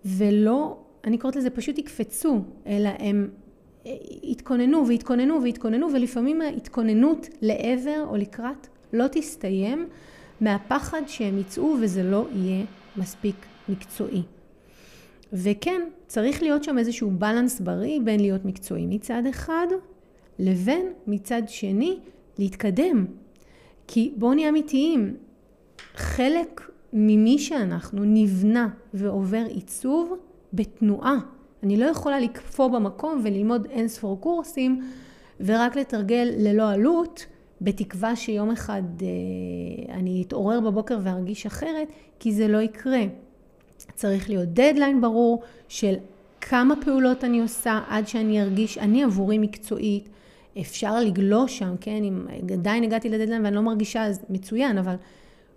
ולא, 0.05 0.77
אני 1.03 1.17
קוראת 1.17 1.35
לזה 1.35 1.49
פשוט 1.49 1.77
יקפצו, 1.77 2.41
אלא 2.67 2.89
הם 2.99 3.29
יתכוננו 4.23 4.87
ויתכוננו 4.87 5.43
ויתכוננו, 5.43 5.87
ולפעמים 5.93 6.41
ההתכוננות 6.41 7.27
לעבר 7.41 8.05
או 8.09 8.15
לקראת 8.15 8.67
לא 8.93 9.05
תסתיים 9.11 9.87
מהפחד 10.41 11.01
שהם 11.07 11.39
יצאו 11.39 11.75
וזה 11.81 12.03
לא 12.03 12.25
יהיה 12.35 12.65
מספיק 12.97 13.35
מקצועי. 13.69 14.21
וכן, 15.33 15.81
צריך 16.07 16.41
להיות 16.41 16.63
שם 16.63 16.77
איזשהו 16.77 17.11
בלנס 17.11 17.59
בריא 17.59 17.99
בין 18.03 18.19
להיות 18.19 18.45
מקצועי 18.45 18.85
מצד 18.87 19.23
אחד, 19.29 19.67
לבין 20.39 20.93
מצד 21.07 21.41
שני 21.47 21.99
להתקדם. 22.39 23.05
כי 23.87 24.13
בואו 24.17 24.33
נהיה 24.33 24.49
אמיתיים, 24.49 25.15
חלק 25.95 26.71
ממי 26.93 27.39
שאנחנו 27.39 28.03
נבנה 28.03 28.69
ועובר 28.93 29.43
עיצוב 29.49 30.13
בתנועה. 30.53 31.34
אני 31.63 31.77
לא 31.77 31.85
יכולה 31.85 32.19
לקפוא 32.19 32.67
במקום 32.67 33.21
וללמוד 33.23 33.67
אין 33.69 33.87
ספור 33.87 34.21
קורסים 34.21 34.81
ורק 35.39 35.75
לתרגל 35.75 36.33
ללא 36.37 36.69
עלות, 36.69 37.25
בתקווה 37.61 38.15
שיום 38.15 38.51
אחד 38.51 38.83
אה, 39.01 39.93
אני 39.93 40.23
אתעורר 40.27 40.59
בבוקר 40.59 40.99
וארגיש 41.03 41.45
אחרת, 41.45 41.87
כי 42.19 42.31
זה 42.31 42.47
לא 42.47 42.57
יקרה. 42.57 43.03
צריך 43.95 44.29
להיות 44.29 44.49
דדליין 44.49 45.01
ברור 45.01 45.41
של 45.67 45.93
כמה 46.41 46.75
פעולות 46.85 47.23
אני 47.23 47.41
עושה 47.41 47.79
עד 47.87 48.07
שאני 48.07 48.41
ארגיש, 48.41 48.77
אני 48.77 49.03
עבורי 49.03 49.37
מקצועית, 49.37 50.09
אפשר 50.59 50.99
לגלוש 50.99 51.57
שם, 51.57 51.75
כן, 51.81 52.03
אם 52.03 52.25
עדיין 52.53 52.83
הגעתי 52.83 53.09
לדדליין 53.09 53.45
ואני 53.45 53.55
לא 53.55 53.61
מרגישה, 53.61 54.05
אז 54.05 54.25
מצוין, 54.29 54.77
אבל 54.77 54.95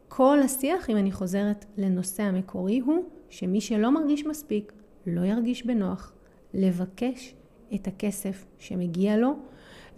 כל 0.09 0.39
השיח, 0.45 0.91
אם 0.91 0.97
אני 0.97 1.13
חוזרת 1.13 1.65
לנושא 1.79 2.23
המקורי, 2.23 2.79
הוא 2.79 3.05
שמי 3.31 3.61
שלא 3.61 3.91
מרגיש 3.91 4.27
מספיק, 4.27 4.73
לא 5.09 5.21
ירגיש 5.21 5.67
בנוח 5.67 6.13
לבקש 6.55 7.35
את 7.75 7.87
הכסף 7.87 8.47
שמגיע 8.59 9.17
לו, 9.17 9.37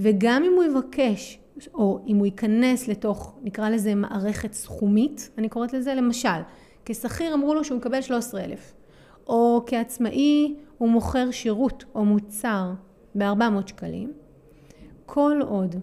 וגם 0.01 0.43
אם 0.47 0.53
הוא 0.57 0.65
יבקש, 0.65 1.39
או 1.75 2.01
אם 2.07 2.17
הוא 2.17 2.27
ייכנס 2.27 2.89
לתוך, 2.89 3.39
נקרא 3.43 3.69
לזה 3.69 3.95
מערכת 3.95 4.53
סכומית, 4.53 5.31
אני 5.39 5.49
קוראת 5.49 5.73
לזה 5.73 5.95
למשל, 5.95 6.41
כשכיר 6.85 7.35
אמרו 7.35 7.55
לו 7.55 7.65
שהוא 7.65 7.79
מקבל 7.79 8.01
13,000, 8.01 8.75
או 9.27 9.63
כעצמאי 9.67 10.55
הוא 10.79 10.89
מוכר 10.89 11.31
שירות 11.31 11.85
או 11.95 12.05
מוצר 12.05 12.73
ב-400 13.15 13.67
שקלים, 13.67 14.13
כל 15.07 15.41
עוד 15.49 15.75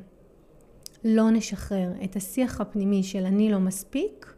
לא 1.03 1.29
נשחרר 1.31 1.91
את 2.03 2.15
השיח 2.15 2.61
הפנימי 2.61 3.03
של 3.03 3.25
אני 3.25 3.51
לא 3.51 3.59
מספיק, 3.59 4.33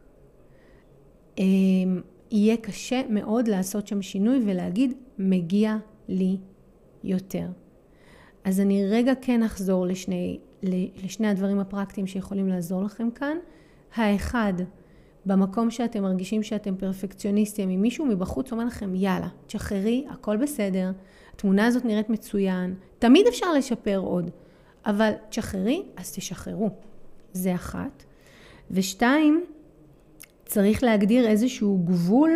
אה, 1.38 1.44
יהיה 2.30 2.56
קשה 2.56 3.02
מאוד 3.08 3.48
לעשות 3.48 3.86
שם 3.86 4.02
שינוי 4.02 4.40
ולהגיד 4.46 4.92
מגיע 5.18 5.76
לי 6.08 6.36
יותר. 7.04 7.46
אז 8.44 8.60
אני 8.60 8.86
רגע 8.86 9.12
כן 9.20 9.42
אחזור 9.42 9.86
לשני, 9.86 10.38
לשני 11.04 11.28
הדברים 11.28 11.58
הפרקטיים 11.58 12.06
שיכולים 12.06 12.48
לעזור 12.48 12.82
לכם 12.82 13.10
כאן. 13.10 13.36
האחד, 13.94 14.52
במקום 15.26 15.70
שאתם 15.70 16.02
מרגישים 16.02 16.42
שאתם 16.42 16.76
פרפקציוניסטים, 16.76 17.70
אם 17.70 17.82
מישהו 17.82 18.06
מבחוץ 18.06 18.52
אומר 18.52 18.64
לכם, 18.64 18.94
יאללה, 18.94 19.28
תשחררי, 19.46 20.06
הכל 20.10 20.36
בסדר, 20.36 20.90
התמונה 21.34 21.66
הזאת 21.66 21.84
נראית 21.84 22.10
מצוין, 22.10 22.74
תמיד 22.98 23.26
אפשר 23.26 23.52
לשפר 23.52 23.98
עוד, 23.98 24.30
אבל 24.86 25.10
תשחררי, 25.28 25.82
אז 25.96 26.12
תשחררו. 26.12 26.70
זה 27.32 27.54
אחת. 27.54 28.04
ושתיים, 28.70 29.44
צריך 30.50 30.82
להגדיר 30.82 31.26
איזשהו 31.26 31.78
גבול 31.84 32.30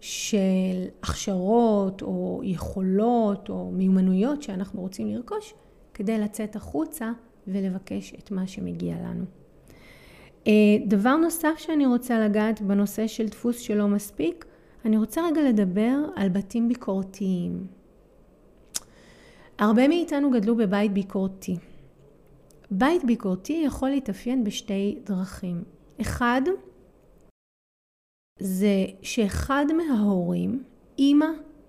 של 0.00 0.84
הכשרות 1.02 2.02
או 2.02 2.40
יכולות 2.44 3.48
או 3.48 3.70
מיומנויות 3.70 4.42
שאנחנו 4.42 4.80
רוצים 4.80 5.08
לרכוש 5.08 5.54
כדי 5.94 6.18
לצאת 6.18 6.56
החוצה 6.56 7.12
ולבקש 7.46 8.14
את 8.18 8.30
מה 8.30 8.46
שמגיע 8.46 8.96
לנו. 8.96 9.24
אה, 10.46 10.52
דבר 10.86 11.16
נוסף 11.16 11.54
שאני 11.58 11.86
רוצה 11.86 12.20
לגעת 12.20 12.60
בנושא 12.60 13.06
של 13.06 13.28
דפוס 13.28 13.58
שלא 13.58 13.88
מספיק, 13.88 14.44
אני 14.84 14.96
רוצה 14.96 15.20
רגע 15.30 15.42
לדבר 15.42 15.96
על 16.16 16.28
בתים 16.28 16.68
ביקורתיים. 16.68 17.66
הרבה 19.58 19.88
מאיתנו 19.88 20.30
גדלו 20.30 20.56
בבית 20.56 20.92
ביקורתי. 20.92 21.56
בית 22.70 23.04
ביקורתי 23.04 23.62
יכול 23.66 23.88
להתאפיין 23.88 24.44
בשתי 24.44 24.98
דרכים. 25.04 25.62
אחד, 26.00 26.42
זה 28.38 28.86
שאחד 29.02 29.66
מההורים, 29.76 30.62
אימא 30.98 31.26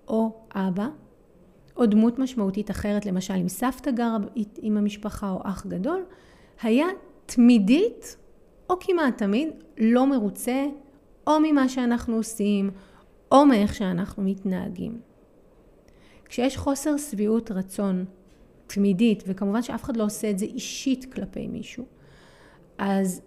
או 0.08 0.32
אבא, 0.54 0.88
או 1.76 1.86
דמות 1.86 2.18
משמעותית 2.18 2.70
אחרת, 2.70 3.06
למשל 3.06 3.34
אם 3.34 3.48
סבתא 3.48 3.90
גרה 3.90 4.16
עם 4.56 4.76
המשפחה 4.76 5.30
או 5.30 5.40
אח 5.42 5.66
גדול, 5.66 6.04
היה 6.62 6.86
תמידית 7.26 8.16
או 8.70 8.74
כמעט 8.80 9.18
תמיד 9.18 9.48
לא 9.78 10.06
מרוצה 10.06 10.66
או 11.26 11.32
ממה 11.42 11.68
שאנחנו 11.68 12.16
עושים 12.16 12.70
או 13.32 13.46
מאיך 13.46 13.74
שאנחנו 13.74 14.22
מתנהגים. 14.22 15.00
כשיש 16.24 16.56
חוסר 16.56 16.96
שביעות 16.96 17.50
רצון 17.50 18.04
תמידית, 18.66 19.24
וכמובן 19.26 19.62
שאף 19.62 19.84
אחד 19.84 19.96
לא 19.96 20.04
עושה 20.04 20.30
את 20.30 20.38
זה 20.38 20.44
אישית 20.44 21.12
כלפי 21.12 21.46
מישהו, 21.46 21.84
אז 22.78 23.22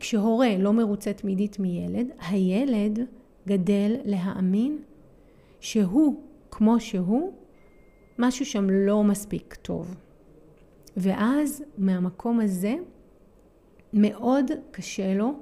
כשהורה 0.00 0.58
לא 0.58 0.72
מרוצה 0.72 1.12
תמידית 1.12 1.58
מילד, 1.58 2.06
הילד 2.28 2.98
גדל 3.48 3.96
להאמין 4.04 4.78
שהוא 5.60 6.20
כמו 6.50 6.80
שהוא, 6.80 7.32
משהו 8.18 8.46
שם 8.46 8.70
לא 8.70 9.04
מספיק 9.04 9.54
טוב. 9.54 9.94
ואז 10.96 11.64
מהמקום 11.78 12.40
הזה 12.40 12.74
מאוד 13.92 14.50
קשה 14.70 15.14
לו 15.14 15.32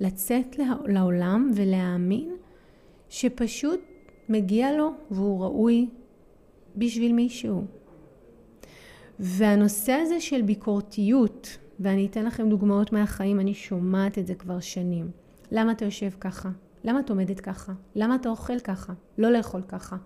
לצאת 0.00 0.58
לעולם 0.86 1.50
ולהאמין 1.54 2.36
שפשוט 3.08 3.80
מגיע 4.28 4.76
לו 4.76 4.90
והוא 5.10 5.40
ראוי 5.40 5.88
בשביל 6.76 7.12
מישהו. 7.12 7.64
והנושא 9.18 9.92
הזה 9.92 10.20
של 10.20 10.42
ביקורתיות, 10.42 11.58
ואני 11.82 12.06
אתן 12.06 12.24
לכם 12.24 12.48
דוגמאות 12.48 12.92
מהחיים, 12.92 13.40
אני 13.40 13.54
שומעת 13.54 14.18
את 14.18 14.26
זה 14.26 14.34
כבר 14.34 14.60
שנים. 14.60 15.10
למה 15.52 15.72
אתה 15.72 15.84
יושב 15.84 16.10
ככה? 16.20 16.48
למה 16.84 17.00
את 17.00 17.10
עומדת 17.10 17.40
ככה? 17.40 17.72
למה 17.94 18.14
אתה 18.14 18.28
אוכל 18.28 18.58
ככה? 18.58 18.92
לא 19.18 19.30
לאכול 19.30 19.62
ככה. 19.68 19.96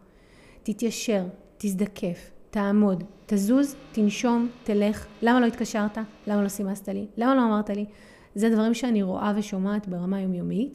תתיישר, 0.63 1.25
תזדקף, 1.59 2.31
תעמוד, 2.51 3.05
תזוז, 3.27 3.77
תנשום, 3.93 4.49
תלך. 4.65 5.07
למה 5.23 5.41
לא 5.41 5.47
התקשרת? 5.47 5.99
למה 6.27 6.43
לא 6.43 6.49
סימסת 6.49 6.89
לי? 6.89 7.07
למה 7.17 7.35
לא 7.35 7.45
אמרת 7.45 7.71
לי? 7.71 7.85
זה 8.35 8.51
דברים 8.51 8.75
שאני 8.75 9.03
רואה 9.03 9.33
ושומעת 9.37 9.89
ברמה 9.89 10.21
יומיומית. 10.21 10.73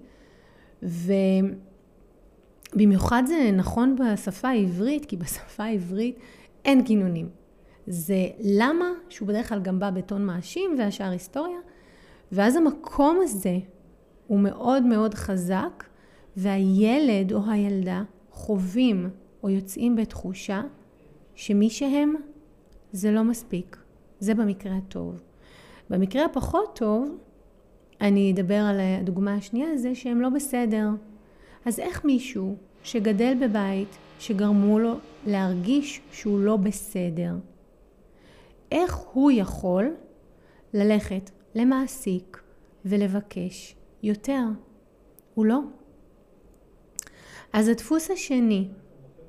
ובמיוחד 2.74 3.24
זה 3.26 3.50
נכון 3.54 3.96
בשפה 3.96 4.50
העברית, 4.50 5.06
כי 5.06 5.18
בשפה 5.18 5.64
העברית 5.64 6.20
אין 6.66 6.82
גינונים. 6.84 7.41
זה 7.88 8.28
למה, 8.40 8.92
שהוא 9.10 9.28
בדרך 9.28 9.50
כלל 9.50 9.62
גם 9.62 9.80
בא 9.80 9.90
בטון 9.90 10.26
מאשים 10.26 10.76
והשאר 10.78 11.10
היסטוריה, 11.10 11.60
ואז 12.32 12.56
המקום 12.56 13.20
הזה 13.24 13.58
הוא 14.28 14.40
מאוד 14.40 14.84
מאוד 14.84 15.14
חזק, 15.14 15.84
והילד 16.38 17.34
או 17.34 17.40
הילדה 17.48 18.04
חווים 18.32 19.10
או 19.44 19.50
יוצאים 19.50 19.96
בתחושה 19.96 20.62
שמי 21.36 21.70
שהם 21.70 22.16
זה 22.92 23.12
לא 23.12 23.24
מספיק. 23.24 23.78
זה 24.20 24.34
במקרה 24.34 24.78
הטוב. 24.78 25.22
במקרה 25.90 26.26
הפחות 26.26 26.76
טוב, 26.76 27.18
אני 28.02 28.32
אדבר 28.32 28.60
על 28.60 28.80
הדוגמה 28.80 29.36
השנייה, 29.36 29.78
זה 29.78 29.96
שהם 29.96 30.22
לא 30.22 30.30
בסדר. 30.30 30.90
אז 31.66 31.80
איך 31.80 32.06
מישהו 32.06 32.56
שגדל 32.84 33.34
בבית 33.42 33.98
שגרמו 34.20 34.80
לו 34.80 34.94
להרגיש 35.28 36.02
שהוא 36.12 36.40
לא 36.40 36.58
בסדר, 36.58 37.34
איך 38.72 38.96
הוא 38.96 39.32
יכול 39.32 39.96
ללכת 40.74 41.30
למעסיק 41.56 42.42
ולבקש 42.86 43.76
יותר? 44.04 44.44
הוא 45.34 45.46
לא. 45.46 45.60
אז 47.54 47.68
הדפוס 47.68 48.12
השני 48.12 48.68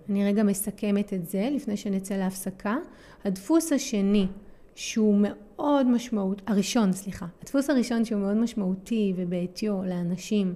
אני 0.09 0.25
רגע 0.25 0.43
מסכמת 0.43 1.13
את 1.13 1.27
זה 1.27 1.49
לפני 1.53 1.77
שנצא 1.77 2.15
להפסקה. 2.15 2.77
הדפוס 3.25 3.73
השני 3.73 4.27
שהוא 4.75 5.17
מאוד 5.23 5.87
משמעות, 5.87 6.43
הראשון, 6.47 6.93
סליחה, 6.93 7.27
הדפוס 7.43 7.71
הראשון 7.71 8.05
שהוא 8.05 8.21
מאוד 8.21 8.37
משמעותי 8.37 9.13
ובעטיו 9.17 9.85
לאנשים 9.85 10.55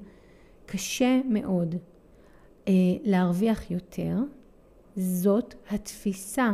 קשה 0.67 1.21
מאוד 1.29 1.75
אה, 2.69 2.73
להרוויח 3.05 3.71
יותר, 3.71 4.17
זאת 4.97 5.55
התפיסה 5.71 6.53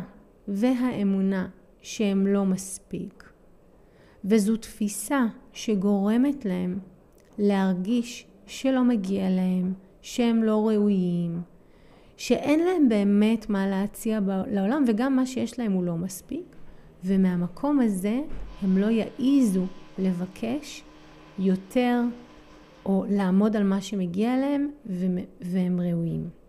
והאמונה 0.49 1.49
שהם 1.83 2.27
לא 2.27 2.45
מספיק. 2.45 3.33
וזו 4.25 4.57
תפיסה 4.57 5.27
שגורמת 5.53 6.45
להם 6.45 6.79
להרגיש 7.38 8.27
שלא 8.47 8.85
מגיע 8.85 9.31
להם, 9.31 9.73
שהם 10.03 10.42
לא 10.42 10.68
ראויים, 10.68 11.40
שאין 12.16 12.61
להם 12.61 12.88
באמת 12.88 13.51
מה 13.51 13.66
להציע 13.66 14.21
לעולם 14.47 14.85
וגם 14.88 15.16
מה 15.16 15.27
שיש 15.27 15.59
להם 15.59 15.73
הוא 15.73 15.85
לא 15.85 15.97
מספיק 15.97 16.57
ומהמקום 17.05 17.81
הזה 17.81 18.21
הם 18.62 18.79
לא 18.79 18.87
יעיזו 18.87 19.64
לבקש 19.99 20.85
יותר 21.38 22.01
או 22.87 23.05
לעמוד 23.09 23.57
על 23.57 23.64
מה 23.64 23.81
שמגיע 23.81 24.37
להם 24.37 24.71
והם 25.40 25.81
ראויים. 25.81 26.41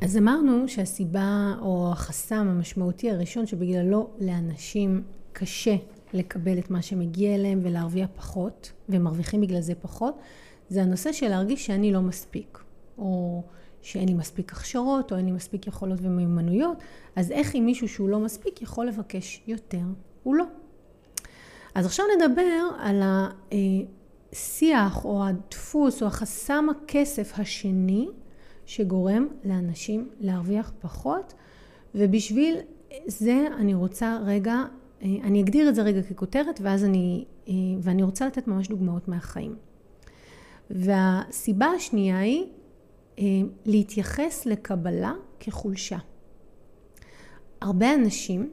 אז 0.00 0.16
אמרנו 0.16 0.68
שהסיבה 0.68 1.54
או 1.60 1.88
החסם 1.92 2.48
המשמעותי 2.48 3.10
הראשון 3.10 3.46
שבגללו 3.46 4.10
לאנשים 4.20 5.02
קשה 5.32 5.76
לקבל 6.12 6.58
את 6.58 6.70
מה 6.70 6.82
שמגיע 6.82 7.34
אליהם 7.34 7.60
ולהרוויח 7.62 8.08
פחות, 8.16 8.72
ומרוויחים 8.88 9.40
בגלל 9.40 9.60
זה 9.60 9.74
פחות, 9.74 10.18
זה 10.68 10.82
הנושא 10.82 11.12
של 11.12 11.28
להרגיש 11.28 11.66
שאני 11.66 11.92
לא 11.92 12.00
מספיק, 12.00 12.58
או 12.98 13.42
שאין 13.82 14.08
לי 14.08 14.14
מספיק 14.14 14.52
הכשרות, 14.52 15.12
או 15.12 15.16
אין 15.16 15.26
לי 15.26 15.32
מספיק 15.32 15.66
יכולות 15.66 15.98
ומיומנויות, 16.02 16.78
אז 17.16 17.30
איך 17.30 17.56
אם 17.56 17.66
מישהו 17.66 17.88
שהוא 17.88 18.08
לא 18.08 18.20
מספיק 18.20 18.62
יכול 18.62 18.86
לבקש 18.86 19.42
יותר? 19.46 19.84
הוא 20.22 20.34
לא. 20.34 20.44
אז 21.74 21.86
עכשיו 21.86 22.04
נדבר 22.16 22.68
על 22.78 23.02
השיח 24.32 25.04
או 25.04 25.24
הדפוס 25.24 26.02
או 26.02 26.06
החסם 26.06 26.66
הכסף 26.70 27.32
השני 27.38 28.08
שגורם 28.70 29.26
לאנשים 29.44 30.08
להרוויח 30.20 30.72
פחות, 30.80 31.34
ובשביל 31.94 32.56
זה 33.06 33.46
אני 33.58 33.74
רוצה 33.74 34.18
רגע 34.24 34.64
אה, 35.02 35.08
אני 35.22 35.40
אגדיר 35.40 35.68
את 35.68 35.74
זה 35.74 35.82
רגע 35.82 36.02
ככותרת 36.02 36.60
ואז 36.62 36.84
אני, 36.84 37.24
אה, 37.48 37.54
ואני 37.82 38.02
רוצה 38.02 38.26
לתת 38.26 38.48
ממש 38.48 38.68
דוגמאות 38.68 39.08
מהחיים. 39.08 39.56
והסיבה 40.70 41.66
השנייה 41.66 42.18
היא 42.18 42.46
אה, 43.18 43.24
להתייחס 43.66 44.46
לקבלה 44.46 45.12
כחולשה. 45.40 45.98
הרבה 47.60 47.94
אנשים 47.94 48.52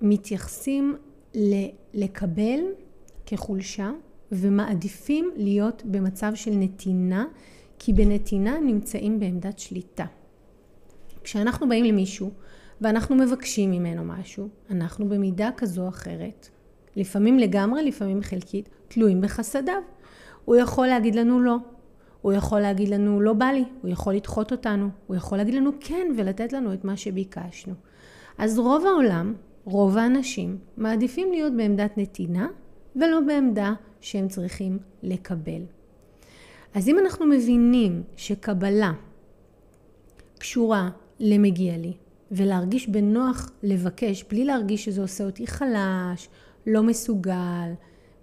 מתייחסים 0.00 0.96
לקבל 1.94 2.60
כחולשה 3.26 3.90
ומעדיפים 4.32 5.30
להיות 5.36 5.82
במצב 5.84 6.32
של 6.34 6.50
נתינה 6.54 7.26
כי 7.78 7.92
בנתינה 7.92 8.58
נמצאים 8.58 9.20
בעמדת 9.20 9.58
שליטה. 9.58 10.04
כשאנחנו 11.24 11.68
באים 11.68 11.84
למישהו 11.84 12.30
ואנחנו 12.80 13.16
מבקשים 13.16 13.70
ממנו 13.70 14.04
משהו, 14.04 14.48
אנחנו 14.70 15.08
במידה 15.08 15.50
כזו 15.56 15.82
או 15.82 15.88
אחרת, 15.88 16.48
לפעמים 16.96 17.38
לגמרי, 17.38 17.82
לפעמים 17.82 18.22
חלקית, 18.22 18.68
תלויים 18.88 19.20
בחסדיו. 19.20 19.82
הוא 20.44 20.56
יכול 20.56 20.86
להגיד 20.86 21.14
לנו 21.14 21.40
לא, 21.40 21.56
הוא 22.22 22.32
יכול 22.32 22.60
להגיד 22.60 22.88
לנו 22.88 23.20
לא 23.20 23.32
בא 23.32 23.46
לי, 23.46 23.64
הוא 23.82 23.90
יכול 23.90 24.14
לדחות 24.14 24.52
אותנו, 24.52 24.88
הוא 25.06 25.16
יכול 25.16 25.38
להגיד 25.38 25.54
לנו 25.54 25.70
כן 25.80 26.06
ולתת 26.16 26.52
לנו 26.52 26.74
את 26.74 26.84
מה 26.84 26.96
שביקשנו. 26.96 27.74
אז 28.38 28.58
רוב 28.58 28.86
העולם, 28.86 29.34
רוב 29.64 29.96
האנשים, 29.98 30.58
מעדיפים 30.76 31.32
להיות 31.32 31.56
בעמדת 31.56 31.92
נתינה 31.96 32.48
ולא 32.96 33.20
בעמדה 33.26 33.74
שהם 34.00 34.28
צריכים 34.28 34.78
לקבל. 35.02 35.62
אז 36.74 36.88
אם 36.88 36.98
אנחנו 36.98 37.26
מבינים 37.26 38.02
שקבלה 38.16 38.92
קשורה 40.38 40.90
למגיע 41.20 41.76
לי, 41.76 41.92
ולהרגיש 42.30 42.88
בנוח 42.88 43.50
לבקש, 43.62 44.24
בלי 44.30 44.44
להרגיש 44.44 44.84
שזה 44.84 45.02
עושה 45.02 45.24
אותי 45.24 45.46
חלש, 45.46 46.28
לא 46.66 46.82
מסוגל, 46.82 47.72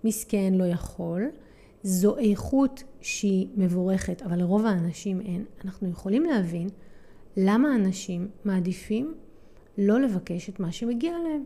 מסכן, 0.04 0.54
לא 0.54 0.64
יכול, 0.64 1.30
זו 1.84 2.18
איכות 2.18 2.84
שהיא 3.02 3.48
מבורכת, 3.56 4.22
אבל 4.22 4.40
לרוב 4.40 4.66
האנשים 4.66 5.22
אין. 5.22 5.46
אנחנו 5.66 5.90
יכולים 5.90 6.24
להבין 6.24 6.70
למה 7.38 7.76
אנשים 7.76 8.28
מעדיפים 8.46 9.14
לא 9.78 10.00
לבקש 10.02 10.50
את 10.50 10.60
מה 10.60 10.72
שמגיע 10.72 11.12
להם. 11.12 11.44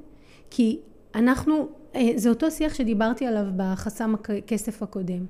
כי 0.50 0.80
אנחנו, 1.16 1.68
אה, 1.96 2.12
זה 2.16 2.30
אותו 2.30 2.52
שיח 2.52 2.74
שדיברתי 2.74 3.26
עליו 3.26 3.46
בחסם 3.56 4.16
הכסף 4.16 4.84
הקודם. 4.84 5.26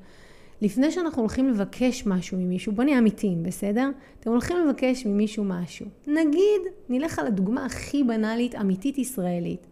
לפני 0.62 0.92
שאנחנו 0.92 1.22
הולכים 1.22 1.50
לבקש 1.50 2.06
משהו 2.06 2.38
ממישהו, 2.38 2.74
בוא 2.74 2.84
נהיה 2.84 3.00
אמיתיים, 3.00 3.44
בסדר? 3.44 3.90
אתם 4.20 4.30
הולכים 4.30 4.58
לבקש 4.58 5.06
ממישהו 5.06 5.44
משהו. 5.44 5.86
נגיד, 6.08 6.62
נלך 6.90 7.20
על 7.20 7.28
הדוגמה 7.28 7.66
הכי 7.66 8.04
בנאלית, 8.04 8.56
אמיתית 8.56 8.98
ישראלית, 8.98 9.68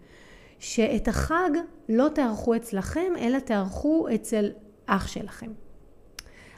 שאת 0.60 1.08
החג 1.08 1.50
לא 1.90 2.08
תערכו 2.16 2.56
אצלכם, 2.56 3.14
אלא 3.20 3.40
תערכו 3.40 4.08
אצל 4.16 4.50
אח 4.86 5.08
שלכם. 5.08 5.52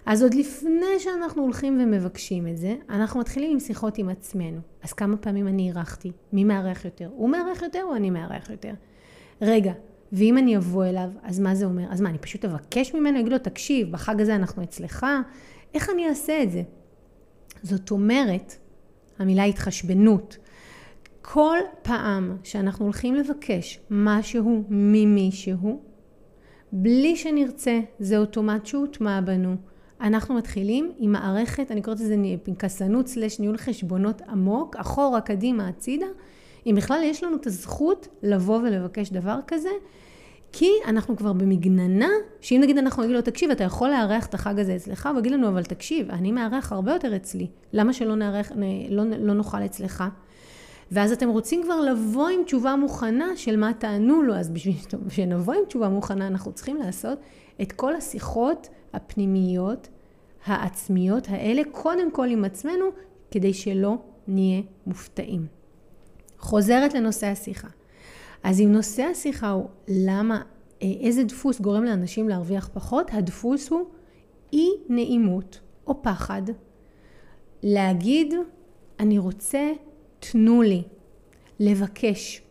אז 0.05 0.23
עוד 0.23 0.33
לפני 0.33 0.99
שאנחנו 0.99 1.43
הולכים 1.43 1.79
ומבקשים 1.81 2.47
את 2.47 2.57
זה, 2.57 2.75
אנחנו 2.89 3.19
מתחילים 3.19 3.51
עם 3.51 3.59
שיחות 3.59 3.97
עם 3.97 4.09
עצמנו. 4.09 4.59
אז 4.83 4.93
כמה 4.93 5.17
פעמים 5.17 5.47
אני 5.47 5.67
אירחתי? 5.67 6.11
מי 6.33 6.43
מארח 6.43 6.85
יותר? 6.85 7.09
הוא 7.11 7.29
מארח 7.29 7.61
יותר 7.61 7.83
או 7.83 7.95
אני 7.95 8.09
מארח 8.09 8.49
יותר? 8.49 8.73
רגע, 9.41 9.73
ואם 10.11 10.37
אני 10.37 10.57
אבוא 10.57 10.85
אליו, 10.85 11.09
אז 11.23 11.39
מה 11.39 11.55
זה 11.55 11.65
אומר? 11.65 11.83
אז 11.89 12.01
מה, 12.01 12.09
אני 12.09 12.17
פשוט 12.17 12.45
אבקש 12.45 12.93
ממנו, 12.93 13.19
אגיד 13.19 13.31
לו, 13.31 13.37
תקשיב, 13.37 13.91
בחג 13.91 14.21
הזה 14.21 14.35
אנחנו 14.35 14.63
אצלך, 14.63 15.05
איך 15.73 15.89
אני 15.89 16.09
אעשה 16.09 16.43
את 16.43 16.51
זה? 16.51 16.61
זאת 17.63 17.91
אומרת, 17.91 18.55
המילה 19.19 19.43
התחשבנות. 19.43 20.37
כל 21.21 21.57
פעם 21.81 22.37
שאנחנו 22.43 22.85
הולכים 22.85 23.15
לבקש 23.15 23.79
משהו 23.89 24.63
ממישהו, 24.69 25.81
בלי 26.71 27.15
שנרצה, 27.15 27.79
זה 27.99 28.17
אוטומט 28.17 28.65
שהוטמע 28.65 29.21
בנו. 29.21 29.55
אנחנו 30.01 30.35
מתחילים 30.35 30.91
עם 30.97 31.11
מערכת, 31.11 31.71
אני 31.71 31.81
קוראת 31.81 31.99
לזה 31.99 32.15
פנקסנות 32.43 33.07
סלש 33.07 33.39
ניהול 33.39 33.57
חשבונות 33.57 34.21
עמוק, 34.21 34.75
אחורה, 34.75 35.21
קדימה, 35.21 35.67
הצידה, 35.67 36.05
אם 36.69 36.75
בכלל 36.75 37.01
יש 37.03 37.23
לנו 37.23 37.35
את 37.35 37.47
הזכות 37.47 38.07
לבוא 38.23 38.57
ולבקש 38.57 39.09
דבר 39.09 39.39
כזה, 39.47 39.69
כי 40.51 40.69
אנחנו 40.87 41.17
כבר 41.17 41.33
במגננה, 41.33 42.09
שאם 42.41 42.59
נגיד 42.63 42.77
אנחנו 42.77 43.03
נגיד 43.03 43.15
לו, 43.15 43.21
תקשיב, 43.21 43.51
אתה 43.51 43.63
יכול 43.63 43.89
לארח 43.89 44.25
את 44.25 44.33
החג 44.33 44.59
הזה 44.59 44.75
אצלך, 44.75 45.09
הוא 45.11 45.19
יגיד 45.19 45.31
לנו, 45.31 45.47
אבל 45.47 45.63
תקשיב, 45.63 46.11
אני 46.11 46.31
מארח 46.31 46.71
הרבה 46.71 46.93
יותר 46.93 47.15
אצלי, 47.15 47.47
למה 47.73 47.93
שלא 47.93 48.15
נארח, 48.15 48.51
לא, 48.89 49.03
לא 49.19 49.33
נאכל 49.33 49.65
אצלך? 49.65 50.03
ואז 50.91 51.11
אתם 51.11 51.29
רוצים 51.29 51.63
כבר 51.63 51.81
לבוא 51.81 52.29
עם 52.29 52.43
תשובה 52.43 52.75
מוכנה 52.75 53.35
של 53.35 53.57
מה 53.57 53.73
תענו 53.73 54.21
לו, 54.21 54.35
אז 54.35 54.49
בשביל 54.49 54.75
שנבוא 55.15 55.53
עם 55.53 55.61
תשובה 55.67 55.89
מוכנה, 55.89 56.27
אנחנו 56.27 56.51
צריכים 56.51 56.77
לעשות 56.77 57.19
את 57.61 57.71
כל 57.71 57.95
השיחות 57.95 58.69
הפנימיות, 58.93 59.87
העצמיות 60.45 61.27
האלה, 61.29 61.61
קודם 61.71 62.11
כל 62.11 62.27
עם 62.29 62.45
עצמנו, 62.45 62.85
כדי 63.31 63.53
שלא 63.53 63.97
נהיה 64.27 64.61
מופתעים. 64.87 65.58
חוזרת 66.39 66.93
לנושא 66.93 67.27
השיחה. 67.27 67.67
אז 68.43 68.61
אם 68.61 68.71
נושא 68.71 69.03
השיחה 69.03 69.49
הוא 69.49 69.67
למה, 69.87 70.41
אה, 70.81 70.87
איזה 71.01 71.23
דפוס 71.23 71.61
גורם 71.61 71.83
לאנשים 71.83 72.29
להרוויח 72.29 72.69
פחות, 72.73 73.11
הדפוס 73.13 73.69
הוא 73.69 73.85
אי 74.53 74.67
נעימות 74.89 75.59
או 75.87 76.03
פחד 76.03 76.41
להגיד 77.63 78.33
אני 78.99 79.17
רוצה 79.17 79.71
תנו 80.19 80.61
לי, 80.61 80.83
לבקש. 81.59 82.41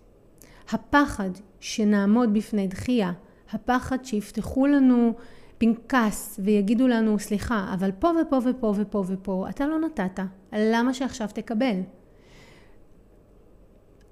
הפחד 0.70 1.30
שנעמוד 1.60 2.34
בפני 2.34 2.66
דחייה, 2.66 3.12
הפחד 3.50 4.04
שיפתחו 4.04 4.66
לנו 4.66 5.14
פנקס 5.58 6.40
ויגידו 6.44 6.88
לנו 6.88 7.18
סליחה 7.18 7.70
אבל 7.74 7.92
פה 7.92 8.10
ופה 8.22 8.38
ופה 8.44 8.72
ופה 8.76 9.04
ופה 9.06 9.46
אתה 9.50 9.66
לא 9.66 9.80
נתת, 9.80 10.20
למה 10.52 10.94
שעכשיו 10.94 11.28
תקבל? 11.34 11.80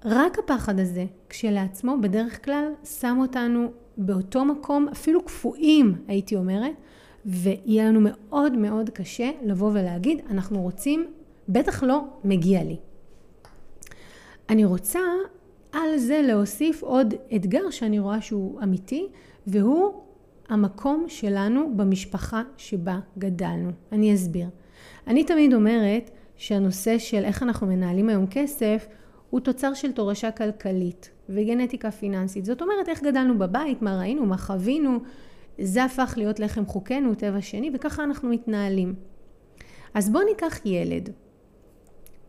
רק 0.09 0.39
הפחד 0.39 0.79
הזה 0.79 1.05
כשלעצמו 1.29 1.95
בדרך 2.01 2.45
כלל 2.45 2.71
שם 2.99 3.17
אותנו 3.19 3.71
באותו 3.97 4.45
מקום, 4.45 4.87
אפילו 4.91 5.25
קפואים 5.25 5.95
הייתי 6.07 6.35
אומרת, 6.35 6.71
ויהיה 7.25 7.85
לנו 7.85 7.99
מאוד 8.03 8.57
מאוד 8.57 8.89
קשה 8.89 9.31
לבוא 9.43 9.71
ולהגיד 9.73 10.19
אנחנו 10.29 10.61
רוצים, 10.61 11.07
בטח 11.49 11.83
לא 11.83 12.01
מגיע 12.23 12.63
לי. 12.63 12.77
אני 14.49 14.65
רוצה 14.65 14.99
על 15.71 15.97
זה 15.97 16.21
להוסיף 16.21 16.83
עוד 16.83 17.13
אתגר 17.35 17.69
שאני 17.69 17.99
רואה 17.99 18.21
שהוא 18.21 18.61
אמיתי, 18.63 19.07
והוא 19.47 19.93
המקום 20.49 21.05
שלנו 21.07 21.71
במשפחה 21.75 22.43
שבה 22.57 22.99
גדלנו. 23.17 23.71
אני 23.91 24.13
אסביר. 24.13 24.47
אני 25.07 25.23
תמיד 25.23 25.53
אומרת 25.53 26.11
שהנושא 26.35 26.97
של 26.97 27.23
איך 27.23 27.43
אנחנו 27.43 27.67
מנהלים 27.67 28.09
היום 28.09 28.27
כסף 28.27 28.87
הוא 29.29 29.39
תוצר 29.39 29.73
של 29.73 29.91
תורשה 29.91 30.31
כלכלית 30.31 31.09
וגנטיקה 31.29 31.91
פיננסית. 31.91 32.45
זאת 32.45 32.61
אומרת, 32.61 32.89
איך 32.89 33.03
גדלנו 33.03 33.37
בבית, 33.37 33.81
מה 33.81 33.99
ראינו, 33.99 34.25
מה 34.25 34.37
חווינו, 34.37 34.99
זה 35.61 35.83
הפך 35.83 36.13
להיות 36.17 36.39
לחם 36.39 36.65
חוקנו, 36.65 37.15
טבע 37.15 37.41
שני, 37.41 37.71
וככה 37.73 38.03
אנחנו 38.03 38.29
מתנהלים. 38.29 38.95
אז 39.93 40.09
בואו 40.09 40.23
ניקח 40.25 40.65
ילד 40.65 41.09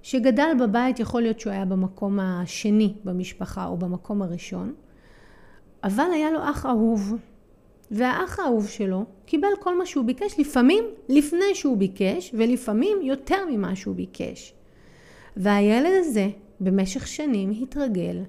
שגדל 0.02 0.50
בבית, 0.61 1.00
יכול 1.00 1.22
להיות 1.22 1.40
שהוא 1.40 1.52
היה 1.52 1.64
במקום 1.64 2.20
השני 2.20 2.94
במשפחה 3.04 3.66
או 3.66 3.76
במקום 3.76 4.22
הראשון, 4.22 4.74
אבל 5.84 6.06
היה 6.14 6.30
לו 6.30 6.50
אח 6.50 6.66
אהוב, 6.66 7.16
והאח 7.90 8.38
האהוב 8.38 8.68
שלו 8.68 9.04
קיבל 9.26 9.48
כל 9.61 9.78
מה 9.78 9.87
שהוא 9.87 10.04
ביקש, 10.04 10.40
לפעמים 10.40 10.84
לפני 11.08 11.54
שהוא 11.54 11.76
ביקש, 11.76 12.34
ולפעמים 12.34 12.98
יותר 13.02 13.44
ממה 13.50 13.76
שהוא 13.76 13.94
ביקש. 13.94 14.54
והילד 15.37 15.92
הזה 15.98 16.28
במשך 16.61 17.07
שנים 17.07 17.51
התרגל 17.62 18.23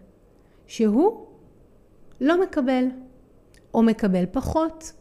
שהוא 0.68 1.26
לא 2.22 2.42
מקבל, 2.42 2.86
או 3.74 3.84
מקבל 3.84 4.24
פחות. 4.32 4.94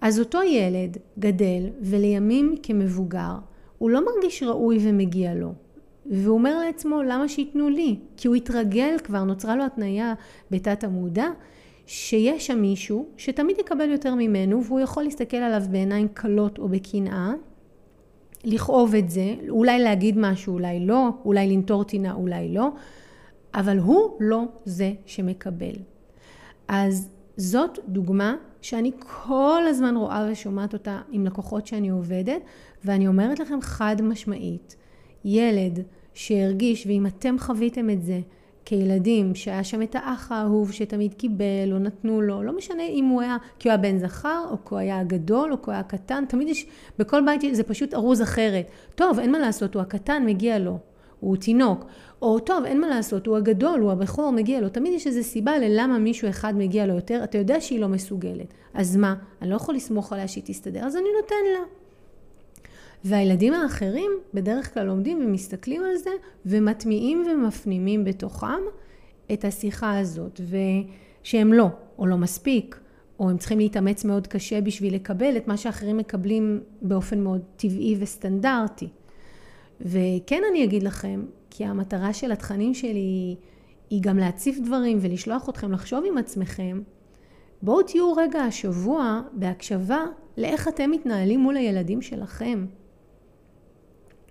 אז 0.00 0.20
אותו 0.20 0.42
ילד 0.42 0.96
גדל, 1.18 1.70
ולימים 1.80 2.54
כמבוגר, 2.62 3.34
הוא 3.78 3.90
לא 3.90 4.04
מרגיש 4.04 4.42
ראוי 4.42 4.78
ומגיע 4.80 5.34
לו. 5.34 5.52
והוא 6.06 6.34
אומר 6.34 6.58
לעצמו, 6.58 7.02
למה 7.02 7.28
שייתנו 7.28 7.68
לי? 7.68 7.98
כי 8.16 8.28
הוא 8.28 8.36
התרגל 8.36 8.96
כבר, 9.04 9.24
נוצרה 9.24 9.56
לו 9.56 9.64
התניה 9.64 10.14
בתת 10.50 10.84
המודע, 10.84 11.26
שיש 11.86 12.46
שם 12.46 12.58
מישהו 12.58 13.06
שתמיד 13.16 13.58
יקבל 13.58 13.90
יותר 13.90 14.14
ממנו, 14.14 14.64
והוא 14.64 14.80
יכול 14.80 15.02
להסתכל 15.02 15.36
עליו 15.36 15.62
בעיניים 15.70 16.08
קלות 16.08 16.58
או 16.58 16.68
בקנאה, 16.68 17.32
לכאוב 18.44 18.94
את 18.94 19.10
זה, 19.10 19.34
אולי 19.48 19.78
להגיד 19.78 20.18
משהו, 20.18 20.54
אולי 20.54 20.86
לא, 20.86 21.08
אולי 21.24 21.48
לנטור 21.48 21.84
טינה, 21.84 22.14
אולי 22.14 22.54
לא, 22.54 22.68
אבל 23.54 23.78
הוא 23.78 24.16
לא 24.20 24.44
זה 24.64 24.92
שמקבל. 25.06 25.74
אז 26.68 27.08
זאת 27.36 27.78
דוגמה 27.88 28.36
שאני 28.62 28.90
כל 28.98 29.62
הזמן 29.68 29.96
רואה 29.96 30.28
ושומעת 30.30 30.72
אותה 30.72 31.00
עם 31.10 31.26
לקוחות 31.26 31.66
שאני 31.66 31.88
עובדת, 31.88 32.42
ואני 32.84 33.08
אומרת 33.08 33.38
לכם 33.38 33.60
חד 33.60 33.96
משמעית, 34.02 34.76
ילד 35.24 35.82
שהרגיש, 36.14 36.86
ואם 36.86 37.06
אתם 37.06 37.36
חוויתם 37.38 37.90
את 37.90 38.02
זה 38.02 38.20
כילדים, 38.68 39.34
שהיה 39.34 39.64
שם 39.64 39.82
את 39.82 39.94
האח 39.94 40.32
האהוב 40.32 40.72
שתמיד 40.72 41.14
קיבל 41.14 41.72
או 41.72 41.78
נתנו 41.78 42.22
לו, 42.22 42.42
לא 42.42 42.56
משנה 42.56 42.82
אם 42.82 43.04
הוא 43.04 43.20
היה, 43.20 43.36
כי 43.58 43.68
הוא 43.68 43.72
היה 43.72 43.78
בן 43.78 43.98
זכר, 43.98 44.44
או 44.50 44.56
כי 44.56 44.68
הוא 44.70 44.78
היה 44.78 45.04
גדול, 45.04 45.52
או 45.52 45.62
כי 45.62 45.64
הוא 45.66 45.72
היה 45.72 45.82
קטן, 45.82 46.24
תמיד 46.28 46.48
יש, 46.48 46.66
בכל 46.98 47.22
בית 47.26 47.54
זה 47.54 47.62
פשוט 47.62 47.94
ארוז 47.94 48.22
אחרת. 48.22 48.66
טוב, 48.94 49.18
אין 49.18 49.32
מה 49.32 49.38
לעשות, 49.38 49.74
הוא 49.74 49.82
הקטן, 49.82 50.22
מגיע 50.26 50.58
לו. 50.58 50.78
הוא 51.20 51.36
תינוק. 51.36 51.84
או 52.22 52.38
טוב, 52.38 52.64
אין 52.64 52.80
מה 52.80 52.88
לעשות, 52.88 53.26
הוא 53.26 53.36
הגדול, 53.36 53.80
הוא 53.80 53.92
הבכור, 53.92 54.32
מגיע 54.32 54.60
לו. 54.60 54.68
תמיד 54.68 54.92
יש 54.92 55.06
איזו 55.06 55.22
סיבה 55.22 55.58
ללמה 55.58 55.98
מישהו 55.98 56.28
אחד 56.28 56.56
מגיע 56.56 56.86
לו 56.86 56.94
יותר, 56.94 57.20
אתה 57.24 57.38
יודע 57.38 57.60
שהיא 57.60 57.80
לא 57.80 57.88
מסוגלת. 57.88 58.54
אז 58.74 58.96
מה? 58.96 59.14
אני 59.42 59.50
לא 59.50 59.56
יכול 59.56 59.74
לסמוך 59.74 60.12
עליה 60.12 60.28
שהיא 60.28 60.44
תסתדר, 60.46 60.84
אז 60.84 60.96
אני 60.96 61.08
נותן 61.22 61.34
לה. 61.52 61.87
והילדים 63.04 63.54
האחרים 63.54 64.10
בדרך 64.34 64.74
כלל 64.74 64.88
עומדים 64.88 65.18
ומסתכלים 65.24 65.82
על 65.84 65.96
זה 65.96 66.10
ומטמיעים 66.46 67.24
ומפנימים 67.30 68.04
בתוכם 68.04 68.60
את 69.32 69.44
השיחה 69.44 69.98
הזאת, 69.98 70.40
ושהם 70.40 71.52
לא, 71.52 71.68
או 71.98 72.06
לא 72.06 72.16
מספיק, 72.16 72.80
או 73.20 73.30
הם 73.30 73.38
צריכים 73.38 73.58
להתאמץ 73.58 74.04
מאוד 74.04 74.26
קשה 74.26 74.60
בשביל 74.60 74.94
לקבל 74.94 75.36
את 75.36 75.48
מה 75.48 75.56
שאחרים 75.56 75.96
מקבלים 75.96 76.60
באופן 76.82 77.20
מאוד 77.20 77.40
טבעי 77.56 77.96
וסטנדרטי. 77.98 78.88
וכן 79.80 80.42
אני 80.50 80.64
אגיד 80.64 80.82
לכם, 80.82 81.24
כי 81.50 81.64
המטרה 81.64 82.12
של 82.12 82.32
התכנים 82.32 82.74
שלי 82.74 83.36
היא 83.90 84.02
גם 84.02 84.18
להציף 84.18 84.58
דברים 84.58 84.98
ולשלוח 85.00 85.48
אתכם 85.48 85.72
לחשוב 85.72 86.04
עם 86.10 86.18
עצמכם, 86.18 86.80
בואו 87.62 87.82
תהיו 87.82 88.12
רגע 88.12 88.40
השבוע 88.40 89.20
בהקשבה 89.32 90.04
לאיך 90.36 90.68
אתם 90.68 90.90
מתנהלים 90.90 91.40
מול 91.40 91.56
הילדים 91.56 92.02
שלכם, 92.02 92.66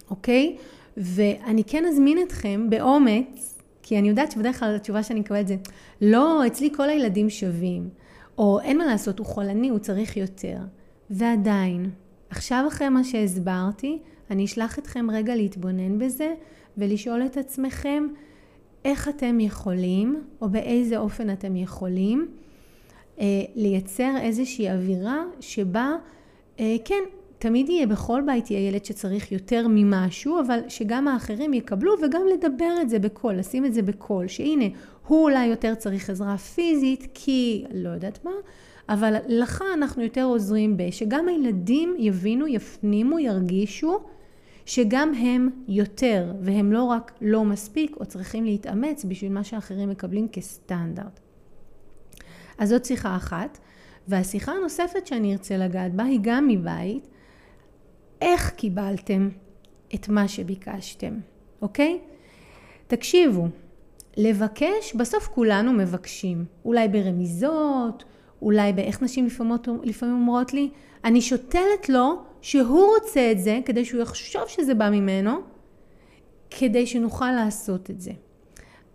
אוקיי? 0.10 0.58
ואני 0.98 1.64
כן 1.64 1.86
אזמין 1.86 2.18
אתכם 2.28 2.70
באומץ, 2.70 3.58
כי 3.84 4.00
אני 4.00 4.10
יודעת 4.10 4.32
שבדרך 4.32 4.60
כלל 4.60 4.76
התשובה 4.76 5.04
שאני 5.04 5.20
מקבלת 5.20 5.48
זה, 5.48 5.56
לא, 6.02 6.48
אצלי 6.48 6.70
כל 6.76 6.90
הילדים 6.90 7.30
שווים, 7.30 7.90
או 8.38 8.60
אין 8.60 8.78
מה 8.78 8.86
לעשות, 8.86 9.20
הוא 9.20 9.28
חולני, 9.28 9.70
הוא 9.70 9.80
צריך 9.80 10.18
יותר. 10.18 10.58
ועדיין, 11.10 11.90
עכשיו 12.30 12.66
אחרי 12.68 12.90
מה 12.90 13.04
שהסברתי, 13.04 14.00
אני 14.32 14.46
אשלח 14.46 14.80
אתכם 14.80 15.12
רגע 15.12 15.36
להתבונן 15.36 16.00
בזה 16.00 16.34
ולשאול 16.78 17.26
את 17.26 17.38
עצמכם 17.38 18.08
איך 18.86 19.10
אתם 19.10 19.40
יכולים, 19.40 20.24
או 20.42 20.50
באיזה 20.50 20.98
אופן 20.98 21.30
אתם 21.30 21.56
יכולים, 21.56 22.28
אה, 23.20 23.26
לייצר 23.56 24.14
איזושהי 24.22 24.72
אווירה 24.72 25.24
שבה, 25.40 25.92
אה, 26.60 26.76
כן, 26.86 27.04
תמיד 27.40 27.70
יהיה 27.70 27.88
בכל 27.88 28.22
בית 28.26 28.52
יהיה 28.52 28.68
ילד 28.68 28.86
שצריך 28.86 29.32
יותר 29.32 29.66
ממשהו, 29.70 30.40
אבל 30.40 30.60
שגם 30.68 31.08
האחרים 31.08 31.54
יקבלו 31.54 31.94
וגם 32.04 32.22
לדבר 32.34 32.82
את 32.82 32.90
זה 32.90 33.00
בקול, 33.00 33.36
לשים 33.36 33.66
את 33.66 33.74
זה 33.74 33.82
בקול, 33.82 34.28
שהנה, 34.28 34.66
הוא 35.08 35.24
אולי 35.24 35.46
יותר 35.46 35.76
צריך 35.76 36.10
עזרה 36.10 36.38
פיזית, 36.38 37.08
כי 37.14 37.66
לא 37.74 37.90
יודעת 37.90 38.26
מה, 38.26 38.32
אבל 38.90 39.16
לך 39.28 39.64
אנחנו 39.74 40.04
יותר 40.04 40.24
עוזרים 40.24 40.78
ב... 40.78 40.92
שגם 40.92 41.28
הילדים 41.28 41.96
יבינו, 42.00 42.48
יפנימו, 42.48 43.20
ירגישו 43.20 44.00
שגם 44.66 45.14
הם 45.14 45.50
יותר, 45.68 46.34
והם 46.42 46.72
לא 46.72 46.84
רק 46.84 47.12
לא 47.22 47.46
מספיק 47.46 47.96
או 48.00 48.06
צריכים 48.06 48.46
להתאמץ 48.46 49.06
בשביל 49.06 49.32
מה 49.32 49.44
שאחרים 49.44 49.90
מקבלים 49.90 50.28
כסטנדרט. 50.28 51.20
אז 52.58 52.70
זאת 52.70 52.86
שיחה 52.86 53.16
אחת. 53.16 53.58
והשיחה 54.08 54.52
הנוספת 54.52 55.08
שאני 55.08 55.34
ארצה 55.34 55.58
לגעת 55.58 55.94
בה 55.94 56.04
היא 56.04 56.20
גם 56.22 56.48
מבית, 56.48 57.08
איך 58.22 58.50
קיבלתם 58.50 59.30
את 59.96 60.10
מה 60.10 60.28
שביקשתם, 60.28 61.14
אוקיי? 61.62 62.00
תקשיבו, 62.88 63.48
לבקש, 64.18 64.96
בסוף 64.96 65.28
כולנו 65.28 65.74
מבקשים. 65.74 66.46
אולי 66.66 66.88
ברמיזות, 66.88 68.04
אולי 68.42 68.74
באיך 68.74 69.02
נשים 69.02 69.28
לפעמים, 69.84 70.16
אומרות 70.16 70.54
לי, 70.54 70.70
אני 71.04 71.22
שותלת 71.22 71.90
לו 71.90 72.22
שהוא 72.42 72.88
רוצה 72.96 73.32
את 73.32 73.40
זה, 73.40 73.60
כדי 73.66 73.86
שהוא 73.86 74.02
יחשוב 74.02 74.48
שזה 74.48 74.74
בא 74.74 74.90
ממנו, 74.90 75.32
כדי 76.50 76.88
שנוכל 76.88 77.32
לעשות 77.32 77.90
את 77.90 78.02
זה. 78.02 78.12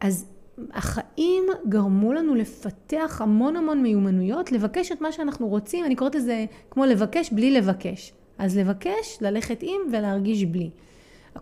אז 0.00 0.26
החיים 0.70 1.44
גרמו 1.68 2.12
לנו 2.12 2.34
לפתח 2.34 3.20
המון 3.24 3.56
המון 3.56 3.82
מיומנויות, 3.82 4.52
לבקש 4.52 4.92
את 4.92 5.00
מה 5.00 5.12
שאנחנו 5.12 5.48
רוצים, 5.48 5.84
אני 5.84 5.96
קוראת 5.96 6.14
לזה 6.14 6.44
כמו 6.70 6.84
לבקש 6.84 7.32
בלי 7.32 7.50
לבקש. 7.50 8.12
אז 8.38 8.58
לבקש, 8.58 9.18
ללכת 9.20 9.58
עם 9.62 9.80
ולהרגיש 9.92 10.44
בלי. 10.44 10.70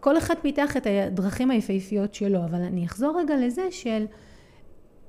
כל 0.00 0.18
אחד 0.18 0.35
פיתח 0.42 0.76
את 0.76 0.87
הדרכים 0.87 1.50
היפהפיות 1.50 2.14
שלו, 2.14 2.44
אבל 2.44 2.61
אני 2.61 2.87
אחזור 2.87 3.18
רגע 3.18 3.37
לזה 3.37 3.70
של 3.70 4.07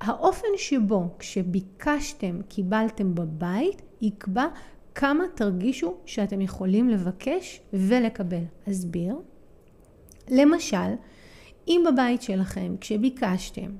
האופן 0.00 0.48
שבו 0.56 1.08
כשביקשתם, 1.18 2.42
קיבלתם 2.48 3.14
בבית, 3.14 3.82
יקבע 4.00 4.46
כמה 4.94 5.24
תרגישו 5.34 5.94
שאתם 6.06 6.40
יכולים 6.40 6.88
לבקש 6.88 7.60
ולקבל. 7.72 8.42
אסביר. 8.70 9.16
למשל, 10.30 10.92
אם 11.68 11.84
בבית 11.92 12.22
שלכם, 12.22 12.74
כשביקשתם, 12.80 13.70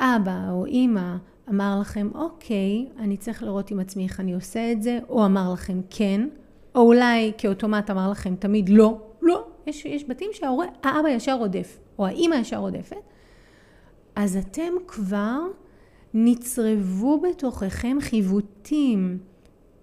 אבא 0.00 0.50
או 0.50 0.66
אימא 0.66 1.16
אמר 1.48 1.78
לכם, 1.80 2.08
אוקיי, 2.14 2.86
אני 2.98 3.16
צריך 3.16 3.42
לראות 3.42 3.70
עם 3.70 3.80
עצמי 3.80 4.04
איך 4.04 4.20
אני 4.20 4.34
עושה 4.34 4.72
את 4.72 4.82
זה, 4.82 4.98
או 5.08 5.26
אמר 5.26 5.52
לכם 5.52 5.80
כן, 5.90 6.28
או 6.76 6.80
אולי 6.80 7.32
כאוטומט 7.38 7.90
אמר 7.90 8.10
לכם 8.10 8.36
תמיד 8.36 8.68
לא, 8.68 8.98
לא. 9.22 9.44
יש, 9.66 9.84
יש 9.84 10.04
בתים 10.08 10.30
שההורה, 10.32 10.66
האבא 10.82 11.08
ישר 11.08 11.34
רודף, 11.34 11.78
או 11.98 12.06
האימא 12.06 12.34
ישר 12.34 12.56
רודפת. 12.56 12.96
אז 14.16 14.36
אתם 14.36 14.72
כבר 14.86 15.40
נצרבו 16.14 17.20
בתוככם 17.20 17.96
חיווטים, 18.00 19.18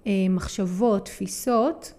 אה, 0.07 0.11
מחשבות, 0.29 1.05
תפיסות, 1.05 1.93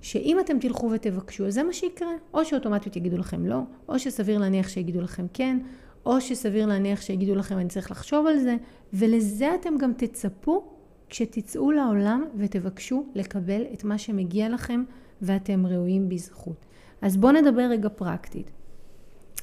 שאם 0.00 0.40
אתם 0.40 0.58
תלכו 0.58 0.90
ותבקשו, 0.90 1.46
אז 1.46 1.54
זה 1.54 1.62
מה 1.62 1.72
שיקרה. 1.72 2.12
או 2.34 2.44
שאוטומטית 2.44 2.96
יגידו 2.96 3.18
לכם 3.18 3.46
לא, 3.46 3.60
או 3.88 3.98
שסביר 3.98 4.38
להניח 4.38 4.68
שיגידו 4.68 5.00
לכם 5.00 5.26
כן, 5.32 5.58
או 6.06 6.20
שסביר 6.20 6.66
להניח 6.66 7.00
שיגידו 7.00 7.34
לכם 7.34 7.58
אני 7.58 7.68
צריך 7.68 7.90
לחשוב 7.90 8.26
על 8.26 8.38
זה, 8.38 8.56
ולזה 8.92 9.54
אתם 9.54 9.78
גם 9.78 9.92
תצפו 9.92 10.75
כשתצאו 11.08 11.70
לעולם 11.70 12.24
ותבקשו 12.36 13.06
לקבל 13.14 13.62
את 13.72 13.84
מה 13.84 13.98
שמגיע 13.98 14.48
לכם 14.48 14.84
ואתם 15.22 15.66
ראויים 15.66 16.08
בזכות. 16.08 16.66
אז 17.02 17.16
בואו 17.16 17.32
נדבר 17.32 17.62
רגע 17.70 17.88
פרקטית. 17.88 18.50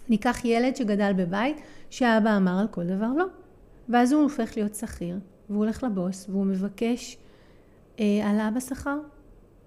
ניקח 0.10 0.46
ילד 0.46 0.76
שגדל 0.76 1.14
בבית 1.14 1.58
שהאבא 1.90 2.38
אמר 2.38 2.60
על 2.60 2.68
כל 2.68 2.84
דבר 2.86 3.14
לא. 3.18 3.26
ואז 3.90 4.12
הוא 4.12 4.24
הופך 4.24 4.58
להיות 4.58 4.76
שכיר, 4.76 5.20
והוא 5.50 5.64
הולך 5.64 5.84
לבוס 5.84 6.30
והוא 6.30 6.46
מבקש 6.46 7.18
אה, 8.00 8.06
העלאה 8.24 8.52
בשכר. 8.52 8.98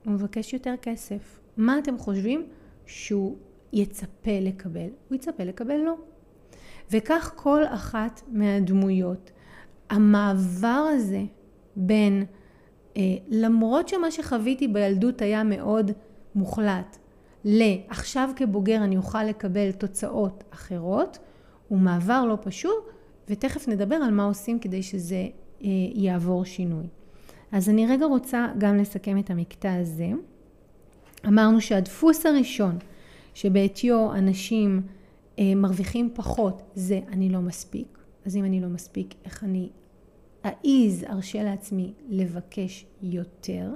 הוא 0.04 0.12
מבקש 0.12 0.52
יותר 0.52 0.74
כסף. 0.82 1.40
מה 1.56 1.78
אתם 1.78 1.98
חושבים 1.98 2.46
שהוא 2.87 3.37
יצפה 3.72 4.40
לקבל? 4.40 4.88
הוא 5.09 5.16
יצפה 5.16 5.44
לקבל 5.44 5.76
לא. 5.76 5.94
וכך 6.90 7.32
כל 7.37 7.62
אחת 7.66 8.22
מהדמויות. 8.28 9.30
המעבר 9.90 10.88
הזה 10.94 11.22
בין, 11.76 12.24
אה, 12.96 13.02
למרות 13.28 13.88
שמה 13.88 14.10
שחוויתי 14.10 14.68
בילדות 14.68 15.22
היה 15.22 15.44
מאוד 15.44 15.90
מוחלט, 16.34 16.96
לעכשיו 17.44 18.30
כבוגר 18.36 18.84
אני 18.84 18.96
אוכל 18.96 19.24
לקבל 19.24 19.72
תוצאות 19.72 20.44
אחרות, 20.50 21.18
הוא 21.68 21.78
מעבר 21.78 22.24
לא 22.24 22.38
פשוט, 22.42 22.84
ותכף 23.28 23.68
נדבר 23.68 23.96
על 23.96 24.10
מה 24.10 24.24
עושים 24.24 24.58
כדי 24.58 24.82
שזה 24.82 25.26
אה, 25.64 25.68
יעבור 25.94 26.44
שינוי. 26.44 26.86
אז 27.52 27.68
אני 27.68 27.86
רגע 27.86 28.06
רוצה 28.06 28.46
גם 28.58 28.76
לסכם 28.76 29.18
את 29.18 29.30
המקטע 29.30 29.74
הזה. 29.74 30.08
אמרנו 31.26 31.60
שהדפוס 31.60 32.26
הראשון 32.26 32.78
שבעטיו 33.34 34.14
אנשים 34.14 34.82
אה, 35.38 35.52
מרוויחים 35.56 36.10
פחות 36.14 36.62
זה 36.74 37.00
אני 37.08 37.28
לא 37.28 37.40
מספיק. 37.40 37.98
אז 38.26 38.36
אם 38.36 38.44
אני 38.44 38.60
לא 38.60 38.68
מספיק, 38.68 39.14
איך 39.24 39.44
אני 39.44 39.68
אעיז, 40.46 41.04
ארשה 41.04 41.42
לעצמי 41.42 41.92
לבקש 42.09 42.87
יותר. 43.02 43.74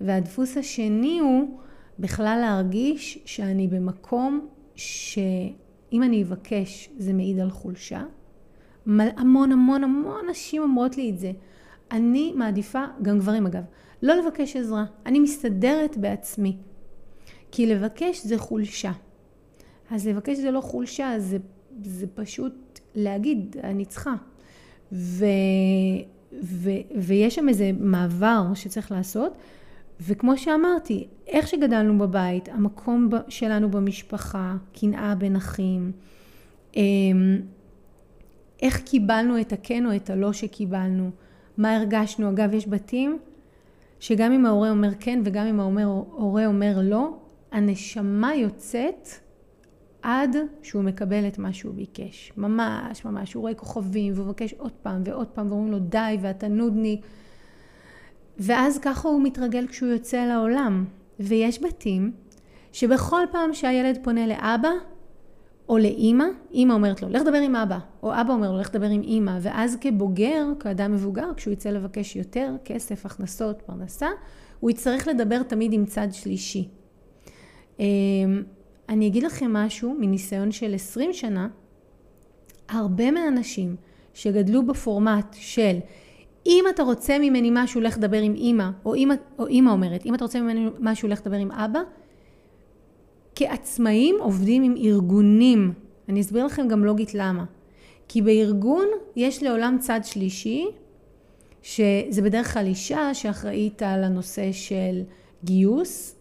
והדפוס 0.00 0.56
השני 0.56 1.18
הוא 1.18 1.58
בכלל 1.98 2.38
להרגיש 2.40 3.18
שאני 3.24 3.68
במקום 3.68 4.48
שאם 4.74 6.02
אני 6.02 6.22
אבקש 6.22 6.90
זה 6.98 7.12
מעיד 7.12 7.38
על 7.38 7.50
חולשה. 7.50 8.02
המון 8.86 9.52
המון 9.52 9.84
המון 9.84 10.30
נשים 10.30 10.62
אומרות 10.62 10.96
לי 10.96 11.10
את 11.10 11.18
זה. 11.18 11.32
אני 11.90 12.32
מעדיפה, 12.36 12.84
גם 13.02 13.18
גברים 13.18 13.46
אגב, 13.46 13.62
לא 14.02 14.14
לבקש 14.14 14.56
עזרה. 14.56 14.84
אני 15.06 15.20
מסתדרת 15.20 15.96
בעצמי. 15.96 16.56
כי 17.50 17.66
לבקש 17.66 18.26
זה 18.26 18.38
חולשה. 18.38 18.92
אז 19.90 20.08
לבקש 20.08 20.36
זה 20.36 20.50
לא 20.50 20.60
חולשה, 20.60 21.14
זה, 21.18 21.38
זה 21.84 22.06
פשוט 22.14 22.80
להגיד, 22.94 23.56
אני 23.64 23.84
צריכה. 23.84 24.14
ו, 24.92 25.24
ו, 26.42 26.70
ויש 26.96 27.34
שם 27.34 27.48
איזה 27.48 27.70
מעבר 27.80 28.42
שצריך 28.54 28.92
לעשות, 28.92 29.32
וכמו 30.00 30.38
שאמרתי, 30.38 31.06
איך 31.26 31.48
שגדלנו 31.48 31.98
בבית, 31.98 32.48
המקום 32.48 33.08
שלנו 33.28 33.70
במשפחה, 33.70 34.54
קנאה 34.80 35.14
בין 35.14 35.36
אחים, 35.36 35.92
אמ, 36.76 37.40
איך 38.62 38.80
קיבלנו 38.80 39.40
את 39.40 39.52
הכן 39.52 39.86
או 39.86 39.96
את 39.96 40.10
הלא 40.10 40.32
שקיבלנו, 40.32 41.10
מה 41.56 41.76
הרגשנו. 41.76 42.30
אגב, 42.30 42.54
יש 42.54 42.68
בתים 42.68 43.18
שגם 44.00 44.32
אם 44.32 44.46
ההורה 44.46 44.70
אומר 44.70 44.90
כן 45.00 45.20
וגם 45.24 45.46
אם 45.46 45.60
ההורה 45.60 46.46
אומר 46.46 46.78
לא, 46.82 47.16
הנשמה 47.52 48.34
יוצאת 48.34 49.08
עד 50.08 50.36
שהוא 50.62 50.82
מקבל 50.82 51.28
את 51.28 51.38
מה 51.38 51.52
שהוא 51.52 51.74
ביקש. 51.74 52.32
ממש, 52.36 53.04
ממש. 53.04 53.34
הוא 53.34 53.40
רואה 53.40 53.54
כוכבים 53.54 54.12
והוא 54.16 54.26
מבקש 54.26 54.54
עוד 54.54 54.72
פעם 54.82 55.02
ועוד 55.04 55.26
פעם 55.26 55.46
ואומרים 55.48 55.72
לו 55.72 55.78
די 55.78 56.18
ואתה 56.20 56.48
נודניק. 56.48 57.06
ואז 58.38 58.78
ככה 58.78 59.08
הוא 59.08 59.22
מתרגל 59.22 59.66
כשהוא 59.66 59.88
יוצא 59.88 60.24
לעולם. 60.24 60.84
ויש 61.20 61.62
בתים 61.62 62.12
שבכל 62.72 63.22
פעם 63.32 63.54
שהילד 63.54 63.98
פונה 64.02 64.26
לאבא 64.26 64.70
או 65.68 65.78
לאימא, 65.78 66.24
אימא 66.50 66.72
אומרת 66.72 67.02
לו, 67.02 67.08
לך 67.08 67.22
דבר 67.22 67.38
עם 67.38 67.56
אבא, 67.56 67.78
או 68.02 68.12
אבא 68.20 68.32
אומר 68.32 68.52
לו, 68.52 68.58
לך 68.58 68.70
דבר 68.72 68.86
עם 68.86 69.02
אימא, 69.02 69.38
ואז 69.40 69.76
כבוגר, 69.80 70.46
כאדם 70.60 70.92
מבוגר, 70.92 71.34
כשהוא 71.36 71.52
יצא 71.52 71.70
לבקש 71.70 72.16
יותר 72.16 72.54
כסף, 72.64 73.06
הכנסות, 73.06 73.62
פרנסה, 73.66 74.08
הוא 74.60 74.70
יצטרך 74.70 75.08
לדבר 75.08 75.42
תמיד 75.42 75.72
עם 75.72 75.86
צד 75.86 76.08
שלישי. 76.12 76.68
אני 78.88 79.06
אגיד 79.06 79.22
לכם 79.22 79.52
משהו 79.52 79.96
מניסיון 79.98 80.52
של 80.52 80.74
20 80.74 81.12
שנה, 81.12 81.48
הרבה 82.68 83.10
מהאנשים 83.10 83.76
שגדלו 84.14 84.66
בפורמט 84.66 85.36
של 85.38 85.78
אם 86.46 86.64
אתה 86.70 86.82
רוצה 86.82 87.18
ממני 87.18 87.50
משהו, 87.52 87.80
לך 87.80 87.98
לדבר 87.98 88.20
עם 88.20 88.34
אימא, 88.34 88.70
או 88.84 88.94
אימא, 88.94 89.14
או 89.38 89.46
אימא 89.46 89.70
אומרת, 89.70 90.06
אם 90.06 90.14
אתה 90.14 90.24
רוצה 90.24 90.40
ממני 90.40 90.68
משהו, 90.80 91.08
לך 91.08 91.20
לדבר 91.20 91.36
עם 91.36 91.52
אבא, 91.52 91.80
כעצמאים 93.34 94.16
עובדים 94.20 94.62
עם 94.62 94.74
ארגונים. 94.76 95.72
אני 96.08 96.20
אסביר 96.20 96.46
לכם 96.46 96.68
גם 96.68 96.84
לוגית 96.84 97.14
למה. 97.14 97.44
כי 98.08 98.22
בארגון 98.22 98.86
יש 99.16 99.42
לעולם 99.42 99.76
צד 99.80 100.00
שלישי, 100.02 100.66
שזה 101.62 102.22
בדרך 102.22 102.54
כלל 102.54 102.66
אישה 102.66 103.14
שאחראית 103.14 103.82
על 103.82 104.04
הנושא 104.04 104.52
של 104.52 105.02
גיוס, 105.44 106.16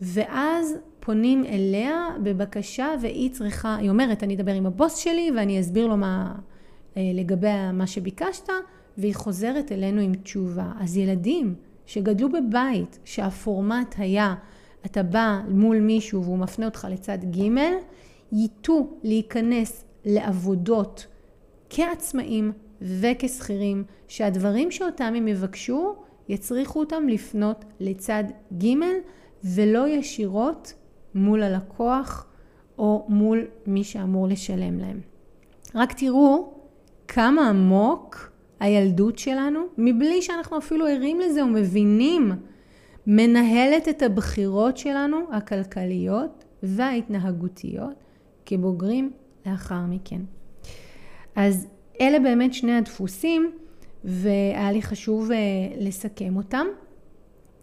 ואז 0.00 0.74
פונים 1.04 1.44
אליה 1.44 2.08
בבקשה 2.22 2.88
והיא 3.00 3.30
צריכה, 3.30 3.76
היא 3.76 3.90
אומרת, 3.90 4.22
אני 4.22 4.34
אדבר 4.34 4.52
עם 4.52 4.66
הבוס 4.66 4.96
שלי 4.96 5.30
ואני 5.36 5.60
אסביר 5.60 5.86
לו 5.86 5.96
מה, 5.96 6.34
אה, 6.96 7.02
לגבי 7.14 7.72
מה 7.72 7.86
שביקשת, 7.86 8.48
והיא 8.98 9.14
חוזרת 9.14 9.72
אלינו 9.72 10.00
עם 10.00 10.14
תשובה. 10.14 10.72
אז 10.80 10.96
ילדים 10.96 11.54
שגדלו 11.86 12.28
בבית 12.28 12.98
שהפורמט 13.04 13.94
היה 13.98 14.34
אתה 14.86 15.02
בא 15.02 15.40
מול 15.48 15.80
מישהו 15.80 16.24
והוא 16.24 16.38
מפנה 16.38 16.66
אותך 16.66 16.86
לצד 16.90 17.18
ג', 17.24 17.48
ייטו 18.32 18.88
להיכנס 19.02 19.84
לעבודות 20.04 21.06
כעצמאים 21.70 22.52
וכשכירים, 22.82 23.84
שהדברים 24.08 24.70
שאותם 24.70 25.12
הם 25.16 25.28
יבקשו, 25.28 25.94
יצריכו 26.28 26.80
אותם 26.80 27.08
לפנות 27.08 27.64
לצד 27.80 28.24
ג' 28.62 28.74
ולא 29.44 29.88
ישירות 29.88 30.74
מול 31.14 31.42
הלקוח 31.42 32.26
או 32.78 33.06
מול 33.08 33.46
מי 33.66 33.84
שאמור 33.84 34.28
לשלם 34.28 34.78
להם. 34.78 35.00
רק 35.74 35.92
תראו 35.92 36.52
כמה 37.08 37.48
עמוק 37.48 38.30
הילדות 38.60 39.18
שלנו, 39.18 39.60
מבלי 39.78 40.22
שאנחנו 40.22 40.58
אפילו 40.58 40.86
ערים 40.86 41.20
לזה 41.20 41.44
ומבינים 41.44 42.32
מנהלת 43.06 43.88
את 43.88 44.02
הבחירות 44.02 44.76
שלנו, 44.76 45.18
הכלכליות 45.32 46.44
וההתנהגותיות, 46.62 48.04
כבוגרים 48.46 49.10
לאחר 49.46 49.80
מכן. 49.88 50.20
אז 51.36 51.66
אלה 52.00 52.18
באמת 52.18 52.54
שני 52.54 52.76
הדפוסים, 52.76 53.52
והיה 54.04 54.72
לי 54.72 54.82
חשוב 54.82 55.30
uh, 55.30 55.34
לסכם 55.78 56.36
אותם. 56.36 56.66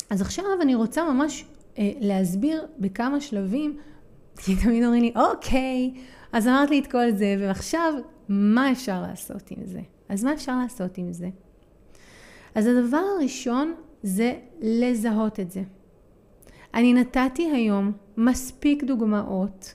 אז 0.09 0.21
עכשיו 0.21 0.45
אני 0.61 0.75
רוצה 0.75 1.13
ממש 1.13 1.45
להסביר 1.77 2.65
בכמה 2.79 3.21
שלבים, 3.21 3.77
כי 4.45 4.55
תמיד 4.55 4.83
אומרים 4.83 5.01
לי, 5.01 5.13
אוקיי, 5.15 5.93
אז 6.31 6.47
אמרת 6.47 6.69
לי 6.69 6.79
את 6.79 6.87
כל 6.87 7.11
זה, 7.11 7.35
ועכשיו, 7.39 7.93
מה 8.29 8.71
אפשר 8.71 9.01
לעשות 9.01 9.51
עם 9.51 9.65
זה? 9.65 9.81
אז 10.09 10.23
מה 10.23 10.33
אפשר 10.33 10.57
לעשות 10.57 10.97
עם 10.97 11.13
זה? 11.13 11.29
אז 12.55 12.67
הדבר 12.67 13.03
הראשון 13.17 13.73
זה 14.03 14.33
לזהות 14.61 15.39
את 15.39 15.51
זה. 15.51 15.61
אני 16.73 16.93
נתתי 16.93 17.51
היום 17.51 17.91
מספיק 18.17 18.83
דוגמאות, 18.83 19.73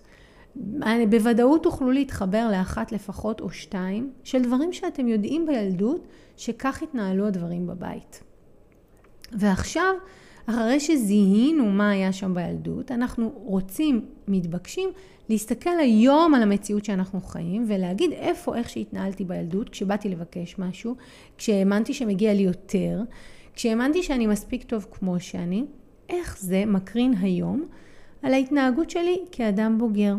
בוודאות 1.11 1.63
תוכלו 1.63 1.91
להתחבר 1.91 2.49
לאחת 2.51 2.93
לפחות 2.93 3.41
או 3.41 3.51
שתיים, 3.51 4.13
של 4.25 4.43
דברים 4.43 4.73
שאתם 4.73 5.09
יודעים 5.09 5.47
בילדות 5.47 6.07
שכך 6.37 6.83
התנהלו 6.83 7.27
הדברים 7.27 7.67
בבית. 7.67 8.23
ועכשיו, 9.33 9.95
אחרי 10.47 10.81
שזיהינו 10.81 11.65
מה 11.67 11.91
היה 11.91 12.13
שם 12.13 12.35
בילדות, 12.35 12.91
אנחנו 12.91 13.33
רוצים, 13.35 14.07
מתבקשים, 14.29 14.91
להסתכל 15.29 15.79
היום 15.79 16.35
על 16.35 16.43
המציאות 16.43 16.85
שאנחנו 16.85 17.21
חיים 17.21 17.65
ולהגיד 17.69 18.13
איפה, 18.13 18.57
איך 18.57 18.69
שהתנהלתי 18.69 19.25
בילדות, 19.25 19.69
כשבאתי 19.69 20.09
לבקש 20.09 20.59
משהו, 20.59 20.95
כשהאמנתי 21.39 21.95
שמגיע 21.95 22.35
לי 22.35 22.43
יותר, 22.43 23.01
כשהאמנתי 23.55 24.03
שאני 24.03 24.27
מספיק 24.27 24.65
טוב 24.65 24.87
כמו 24.91 25.21
שאני, 25.21 25.65
איך 26.09 26.39
זה 26.41 26.65
מקרין 26.67 27.15
היום 27.21 27.65
על 28.23 28.35
ההתנהגות 28.35 28.91
שלי 28.91 29.17
כאדם 29.33 29.79
בוגר. 29.79 30.15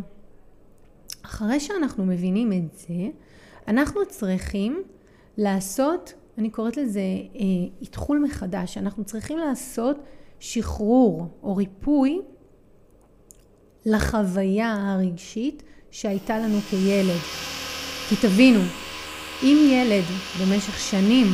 אחרי 1.22 1.60
שאנחנו 1.60 2.06
מבינים 2.06 2.54
את 2.54 2.80
זה, 2.80 3.10
אנחנו 3.68 4.06
צריכים 4.10 4.84
לעשות, 5.38 6.14
אני 6.38 6.50
קוראת 6.50 6.78
לזה 6.78 7.00
אה, 7.00 7.42
איתחול 7.82 8.20
מחדש, 8.20 8.78
אנחנו 8.78 9.04
צריכים 9.04 9.38
לעשות 9.38 9.98
שחרור 10.40 11.28
או 11.44 11.56
ריפוי 11.56 12.22
לחוויה 13.86 14.76
הרגשית 14.80 15.64
שהייתה 15.92 16.40
לנו 16.40 16.60
כילד. 16.70 17.20
כי 18.10 18.16
תבינו, 18.22 18.60
אם 19.44 19.58
ילד 19.72 20.04
במשך 20.42 20.80
שנים 20.80 21.26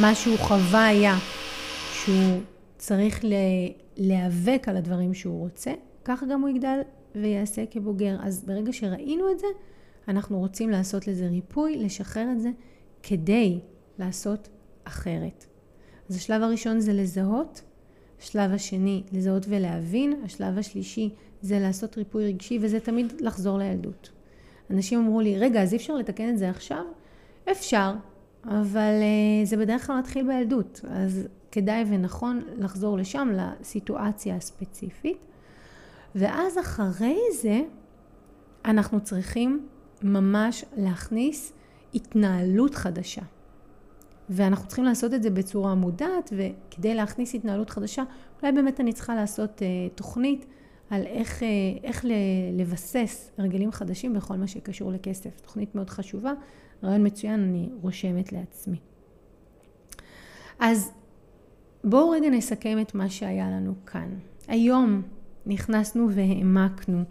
מה 0.00 0.14
שהוא 0.14 0.38
חווה 0.38 0.86
היה 0.86 1.16
שהוא 1.92 2.40
צריך 2.78 3.24
להיאבק 3.96 4.68
על 4.68 4.76
הדברים 4.76 5.14
שהוא 5.14 5.40
רוצה, 5.40 5.72
כך 6.04 6.22
גם 6.30 6.40
הוא 6.40 6.48
יגדל 6.48 6.80
ויעשה 7.14 7.66
כבוגר. 7.70 8.16
אז 8.22 8.44
ברגע 8.44 8.72
שראינו 8.72 9.30
את 9.32 9.38
זה, 9.38 9.46
אנחנו 10.08 10.38
רוצים 10.38 10.70
לעשות 10.70 11.08
לזה 11.08 11.26
ריפוי, 11.26 11.76
לשחרר 11.76 12.28
את 12.32 12.40
זה, 12.40 12.50
כדי 13.02 13.60
לעשות 13.98 14.48
אחרת. 14.84 15.46
אז 16.10 16.16
השלב 16.16 16.42
הראשון 16.42 16.80
זה 16.80 16.92
לזהות, 16.92 17.62
השלב 18.20 18.52
השני 18.52 19.02
לזהות 19.12 19.46
ולהבין, 19.48 20.20
השלב 20.24 20.58
השלישי 20.58 21.10
זה 21.42 21.58
לעשות 21.58 21.98
ריפוי 21.98 22.26
רגשי, 22.26 22.58
וזה 22.60 22.80
תמיד 22.80 23.12
לחזור 23.20 23.58
לילדות. 23.58 24.10
אנשים 24.70 24.98
אמרו 24.98 25.20
לי, 25.20 25.38
רגע, 25.38 25.62
אז 25.62 25.72
אי 25.72 25.78
אפשר 25.78 25.94
לתקן 25.94 26.28
את 26.28 26.38
זה 26.38 26.50
עכשיו? 26.50 26.84
אפשר, 27.50 27.92
אבל 28.44 28.92
uh, 29.00 29.46
זה 29.46 29.56
בדרך 29.56 29.86
כלל 29.86 29.98
מתחיל 29.98 30.26
בילדות, 30.26 30.80
אז 30.88 31.28
כדאי 31.52 31.84
ונכון 31.88 32.42
לחזור 32.56 32.98
לשם, 32.98 33.28
לסיטואציה 33.32 34.36
הספציפית. 34.36 35.26
ואז 36.14 36.58
אחרי 36.58 37.18
זה, 37.40 37.60
אנחנו 38.64 39.00
צריכים 39.00 39.68
ממש 40.02 40.64
להכניס 40.76 41.52
התנהלות 41.94 42.74
חדשה. 42.74 43.22
ואנחנו 44.28 44.66
צריכים 44.66 44.84
לעשות 44.84 45.14
את 45.14 45.22
זה 45.22 45.30
בצורה 45.30 45.74
מודעת, 45.74 46.32
וכדי 46.36 46.94
להכניס 46.94 47.34
התנהלות 47.34 47.70
חדשה, 47.70 48.02
אולי 48.42 48.52
באמת 48.52 48.80
אני 48.80 48.92
צריכה 48.92 49.14
לעשות 49.14 49.58
uh, 49.58 49.62
תוכנית 49.94 50.46
על 50.90 51.02
איך, 51.06 51.40
uh, 51.40 51.44
איך 51.84 52.04
לבסס 52.52 53.30
הרגלים 53.38 53.72
חדשים 53.72 54.14
בכל 54.14 54.36
מה 54.36 54.46
שקשור 54.46 54.92
לכסף. 54.92 55.40
תוכנית 55.40 55.74
מאוד 55.74 55.90
חשובה, 55.90 56.32
רעיון 56.84 57.06
מצוין, 57.06 57.40
אני 57.40 57.68
רושמת 57.82 58.32
לעצמי. 58.32 58.78
אז 60.58 60.92
בואו 61.84 62.10
רגע 62.10 62.30
נסכם 62.30 62.78
את 62.80 62.94
מה 62.94 63.10
שהיה 63.10 63.50
לנו 63.50 63.74
כאן. 63.86 64.08
היום 64.48 65.02
נכנסנו 65.46 66.10
והעמקנו 66.10 67.04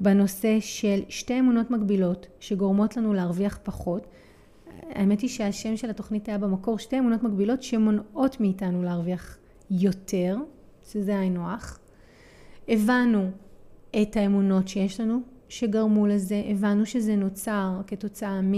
בנושא 0.00 0.60
של 0.60 1.00
שתי 1.08 1.40
אמונות 1.40 1.70
מקבילות 1.70 2.26
שגורמות 2.40 2.96
לנו 2.96 3.14
להרוויח 3.14 3.58
פחות. 3.62 4.06
האמת 4.90 5.20
היא 5.20 5.30
שהשם 5.30 5.76
של 5.76 5.90
התוכנית 5.90 6.28
היה 6.28 6.38
במקור 6.38 6.78
שתי 6.78 6.98
אמונות 6.98 7.22
מקבילות 7.22 7.62
שמונעות 7.62 8.40
מאיתנו 8.40 8.82
להרוויח 8.82 9.38
יותר, 9.70 10.36
שזה 10.90 11.18
היינו 11.18 11.50
הך. 11.50 11.78
הבנו 12.68 13.30
את 14.02 14.16
האמונות 14.16 14.68
שיש 14.68 15.00
לנו 15.00 15.20
שגרמו 15.48 16.06
לזה, 16.06 16.42
הבנו 16.50 16.86
שזה 16.86 17.16
נוצר 17.16 17.80
כתוצאה 17.86 18.40
מ... 18.42 18.52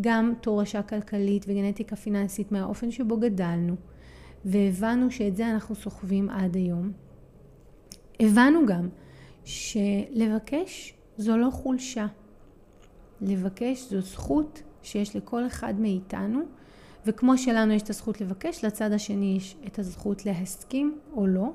גם 0.00 0.32
תורשה 0.40 0.82
כלכלית 0.82 1.44
וגנטיקה 1.48 1.96
פיננסית 1.96 2.52
מהאופן 2.52 2.90
שבו 2.90 3.16
גדלנו, 3.16 3.76
והבנו 4.44 5.10
שאת 5.10 5.36
זה 5.36 5.50
אנחנו 5.50 5.74
סוחבים 5.74 6.30
עד 6.30 6.56
היום. 6.56 6.92
הבנו 8.20 8.66
גם 8.66 8.88
שלבקש 9.48 10.94
זו 11.18 11.36
לא 11.36 11.50
חולשה. 11.50 12.06
לבקש 13.20 13.90
זו 13.90 14.00
זכות 14.00 14.62
שיש 14.82 15.16
לכל 15.16 15.46
אחד 15.46 15.74
מאיתנו, 15.80 16.40
וכמו 17.06 17.38
שלנו 17.38 17.72
יש 17.72 17.82
את 17.82 17.90
הזכות 17.90 18.20
לבקש, 18.20 18.64
לצד 18.64 18.92
השני 18.92 19.34
יש 19.36 19.56
את 19.66 19.78
הזכות 19.78 20.26
להסכים 20.26 20.98
או 21.12 21.26
לא. 21.26 21.52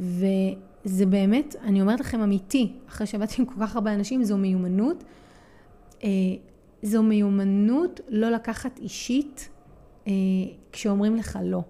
וזה 0.00 1.06
באמת, 1.06 1.56
אני 1.62 1.80
אומרת 1.80 2.00
לכם 2.00 2.20
אמיתי, 2.20 2.72
אחרי 2.88 3.06
שעבדתי 3.06 3.34
עם 3.38 3.46
כל 3.46 3.54
כך 3.60 3.74
הרבה 3.74 3.94
אנשים, 3.94 4.24
זו 4.24 4.36
מיומנות. 4.36 5.04
אה, 6.04 6.08
זו 6.82 7.02
מיומנות 7.02 8.00
לא 8.08 8.30
לקחת 8.30 8.78
אישית 8.78 9.48
אה, 10.06 10.12
כשאומרים 10.72 11.16
לך 11.16 11.38
לא. 11.42 11.62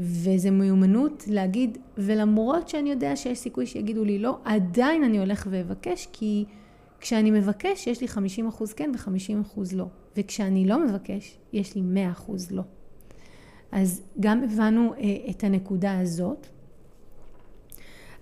וזה 0.00 0.50
מיומנות 0.50 1.24
להגיד, 1.26 1.78
ולמרות 1.98 2.68
שאני 2.68 2.90
יודע 2.90 3.16
שיש 3.16 3.38
סיכוי 3.38 3.66
שיגידו 3.66 4.04
לי 4.04 4.18
לא, 4.18 4.38
עדיין 4.44 5.04
אני 5.04 5.18
הולך 5.18 5.46
ואבקש, 5.50 6.08
כי 6.12 6.44
כשאני 7.00 7.30
מבקש 7.30 7.86
יש 7.86 8.00
לי 8.00 8.06
50% 8.48 8.74
כן 8.76 8.92
ו-50% 8.94 9.60
לא. 9.72 9.86
וכשאני 10.16 10.66
לא 10.66 10.84
מבקש, 10.86 11.38
יש 11.52 11.74
לי 11.76 11.82
100% 12.26 12.30
לא. 12.50 12.62
אז 13.72 14.02
גם 14.20 14.42
הבנו 14.42 14.94
אה, 14.94 15.30
את 15.30 15.44
הנקודה 15.44 15.98
הזאת. 15.98 16.46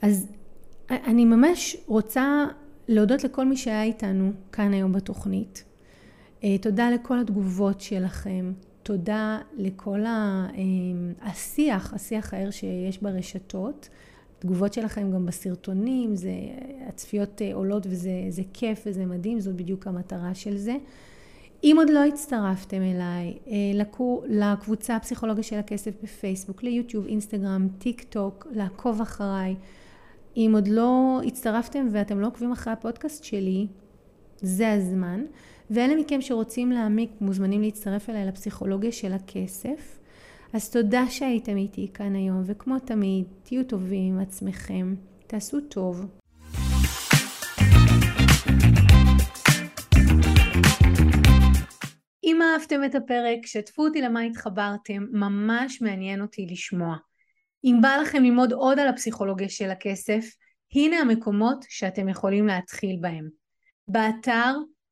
אז 0.03 0.29
אני 0.91 1.25
ממש 1.25 1.77
רוצה 1.87 2.47
להודות 2.89 3.25
לכל 3.25 3.47
מי 3.47 3.57
שהיה 3.57 3.83
איתנו 3.83 4.33
כאן 4.53 4.73
היום 4.73 4.93
בתוכנית. 4.93 5.65
אה, 6.45 6.59
תודה 6.59 6.91
לכל 6.91 7.19
התגובות 7.19 7.81
שלכם, 7.81 8.53
תודה 8.89 9.39
לכל 9.57 10.05
אה, 10.07 10.47
השיח, 11.23 11.95
השיח 11.95 12.35
הער 12.35 12.51
שיש 12.51 13.03
ברשתות. 13.03 13.89
תגובות 14.39 14.73
שלכם 14.73 15.13
גם 15.13 15.27
בסרטונים, 15.27 16.17
זה, 16.17 16.31
הצפיות 16.87 17.43
אה, 17.43 17.55
עולות 17.55 17.87
וזה 17.87 18.43
כיף 18.53 18.83
וזה 18.87 19.07
מדהים, 19.07 19.41
זאת 19.41 19.57
בדיוק 19.57 19.87
המטרה 19.87 20.35
של 20.35 20.57
זה. 20.57 20.77
אם 21.65 21.77
עוד 21.79 21.91
לא 21.91 22.05
הצטרפתם 22.05 22.83
אליי, 22.83 23.39
לקו, 23.75 24.23
לקבוצה 24.29 24.97
הפסיכולוגיה 24.97 25.43
של 25.43 25.59
הכסף 25.59 25.93
בפייסבוק, 26.03 26.63
ליוטיוב, 26.63 27.07
אינסטגרם, 27.07 27.69
טיק 27.79 28.03
טוק, 28.03 28.47
לעקוב 28.51 29.01
אחריי. 29.01 29.55
אם 30.37 30.51
עוד 30.55 30.69
לא 30.69 31.21
הצטרפתם 31.27 31.89
ואתם 31.91 32.21
לא 32.21 32.27
עוקבים 32.27 32.53
אחרי 32.53 32.73
הפודקאסט 32.73 33.25
שלי, 33.25 33.67
זה 34.43 34.73
הזמן. 34.73 35.25
ואלה 35.71 35.97
מכם 35.97 36.21
שרוצים 36.21 36.73
להעמיק 36.73 37.11
מוזמנים 37.21 37.63
להצטרף 37.63 38.11
אליי 38.11 38.27
לפסיכולוגיה 38.27 38.93
של 38.93 39.13
הכסף. 39.13 39.99
אז 40.53 40.71
תודה 40.71 41.07
שהייתם 41.11 41.57
איתי 41.57 41.91
כאן 41.95 42.15
היום, 42.15 42.43
וכמו 42.47 42.79
תמיד, 42.79 43.25
תהיו 43.43 43.65
טובים 43.65 44.15
עם 44.15 44.21
עצמכם, 44.21 44.95
תעשו 45.27 45.61
טוב. 45.61 46.07
אם 52.25 52.39
אהבתם 52.43 52.85
את 52.85 52.95
הפרק, 52.95 53.47
שתפו 53.47 53.85
אותי 53.85 54.01
למה 54.01 54.21
התחברתם, 54.21 55.07
ממש 55.13 55.83
מעניין 55.83 56.23
אותי 56.23 56.47
לשמוע. 56.51 56.97
אם 57.65 57.79
בא 57.83 57.97
לכם 58.03 58.25
ללמוד 58.25 58.53
עוד 58.53 58.79
על 58.79 58.89
הפסיכולוגיה 58.89 59.49
של 59.49 59.71
הכסף, 59.71 60.25
הנה 60.75 60.97
המקומות 60.97 61.65
שאתם 61.69 62.09
יכולים 62.09 62.47
להתחיל 62.47 62.97
בהם. 63.01 63.29
באתר 63.89 64.55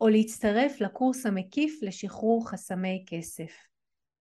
או 0.00 0.08
להצטרף 0.08 0.80
לקורס 0.80 1.26
המקיף 1.26 1.78
לשחרור 1.82 2.48
חסמי 2.48 3.04
כסף. 3.06 3.52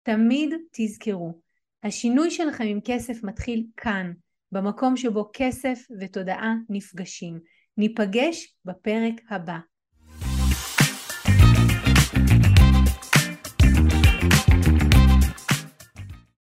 תמיד 0.03 0.55
תזכרו, 0.73 1.41
השינוי 1.83 2.31
שלכם 2.31 2.65
עם 2.65 2.81
כסף 2.85 3.23
מתחיל 3.23 3.67
כאן, 3.77 4.13
במקום 4.53 4.97
שבו 4.97 5.31
כסף 5.33 5.79
ותודעה 6.01 6.55
נפגשים. 6.69 7.41
ניפגש 7.77 8.57
בפרק 8.65 9.15
הבא. 9.31 9.59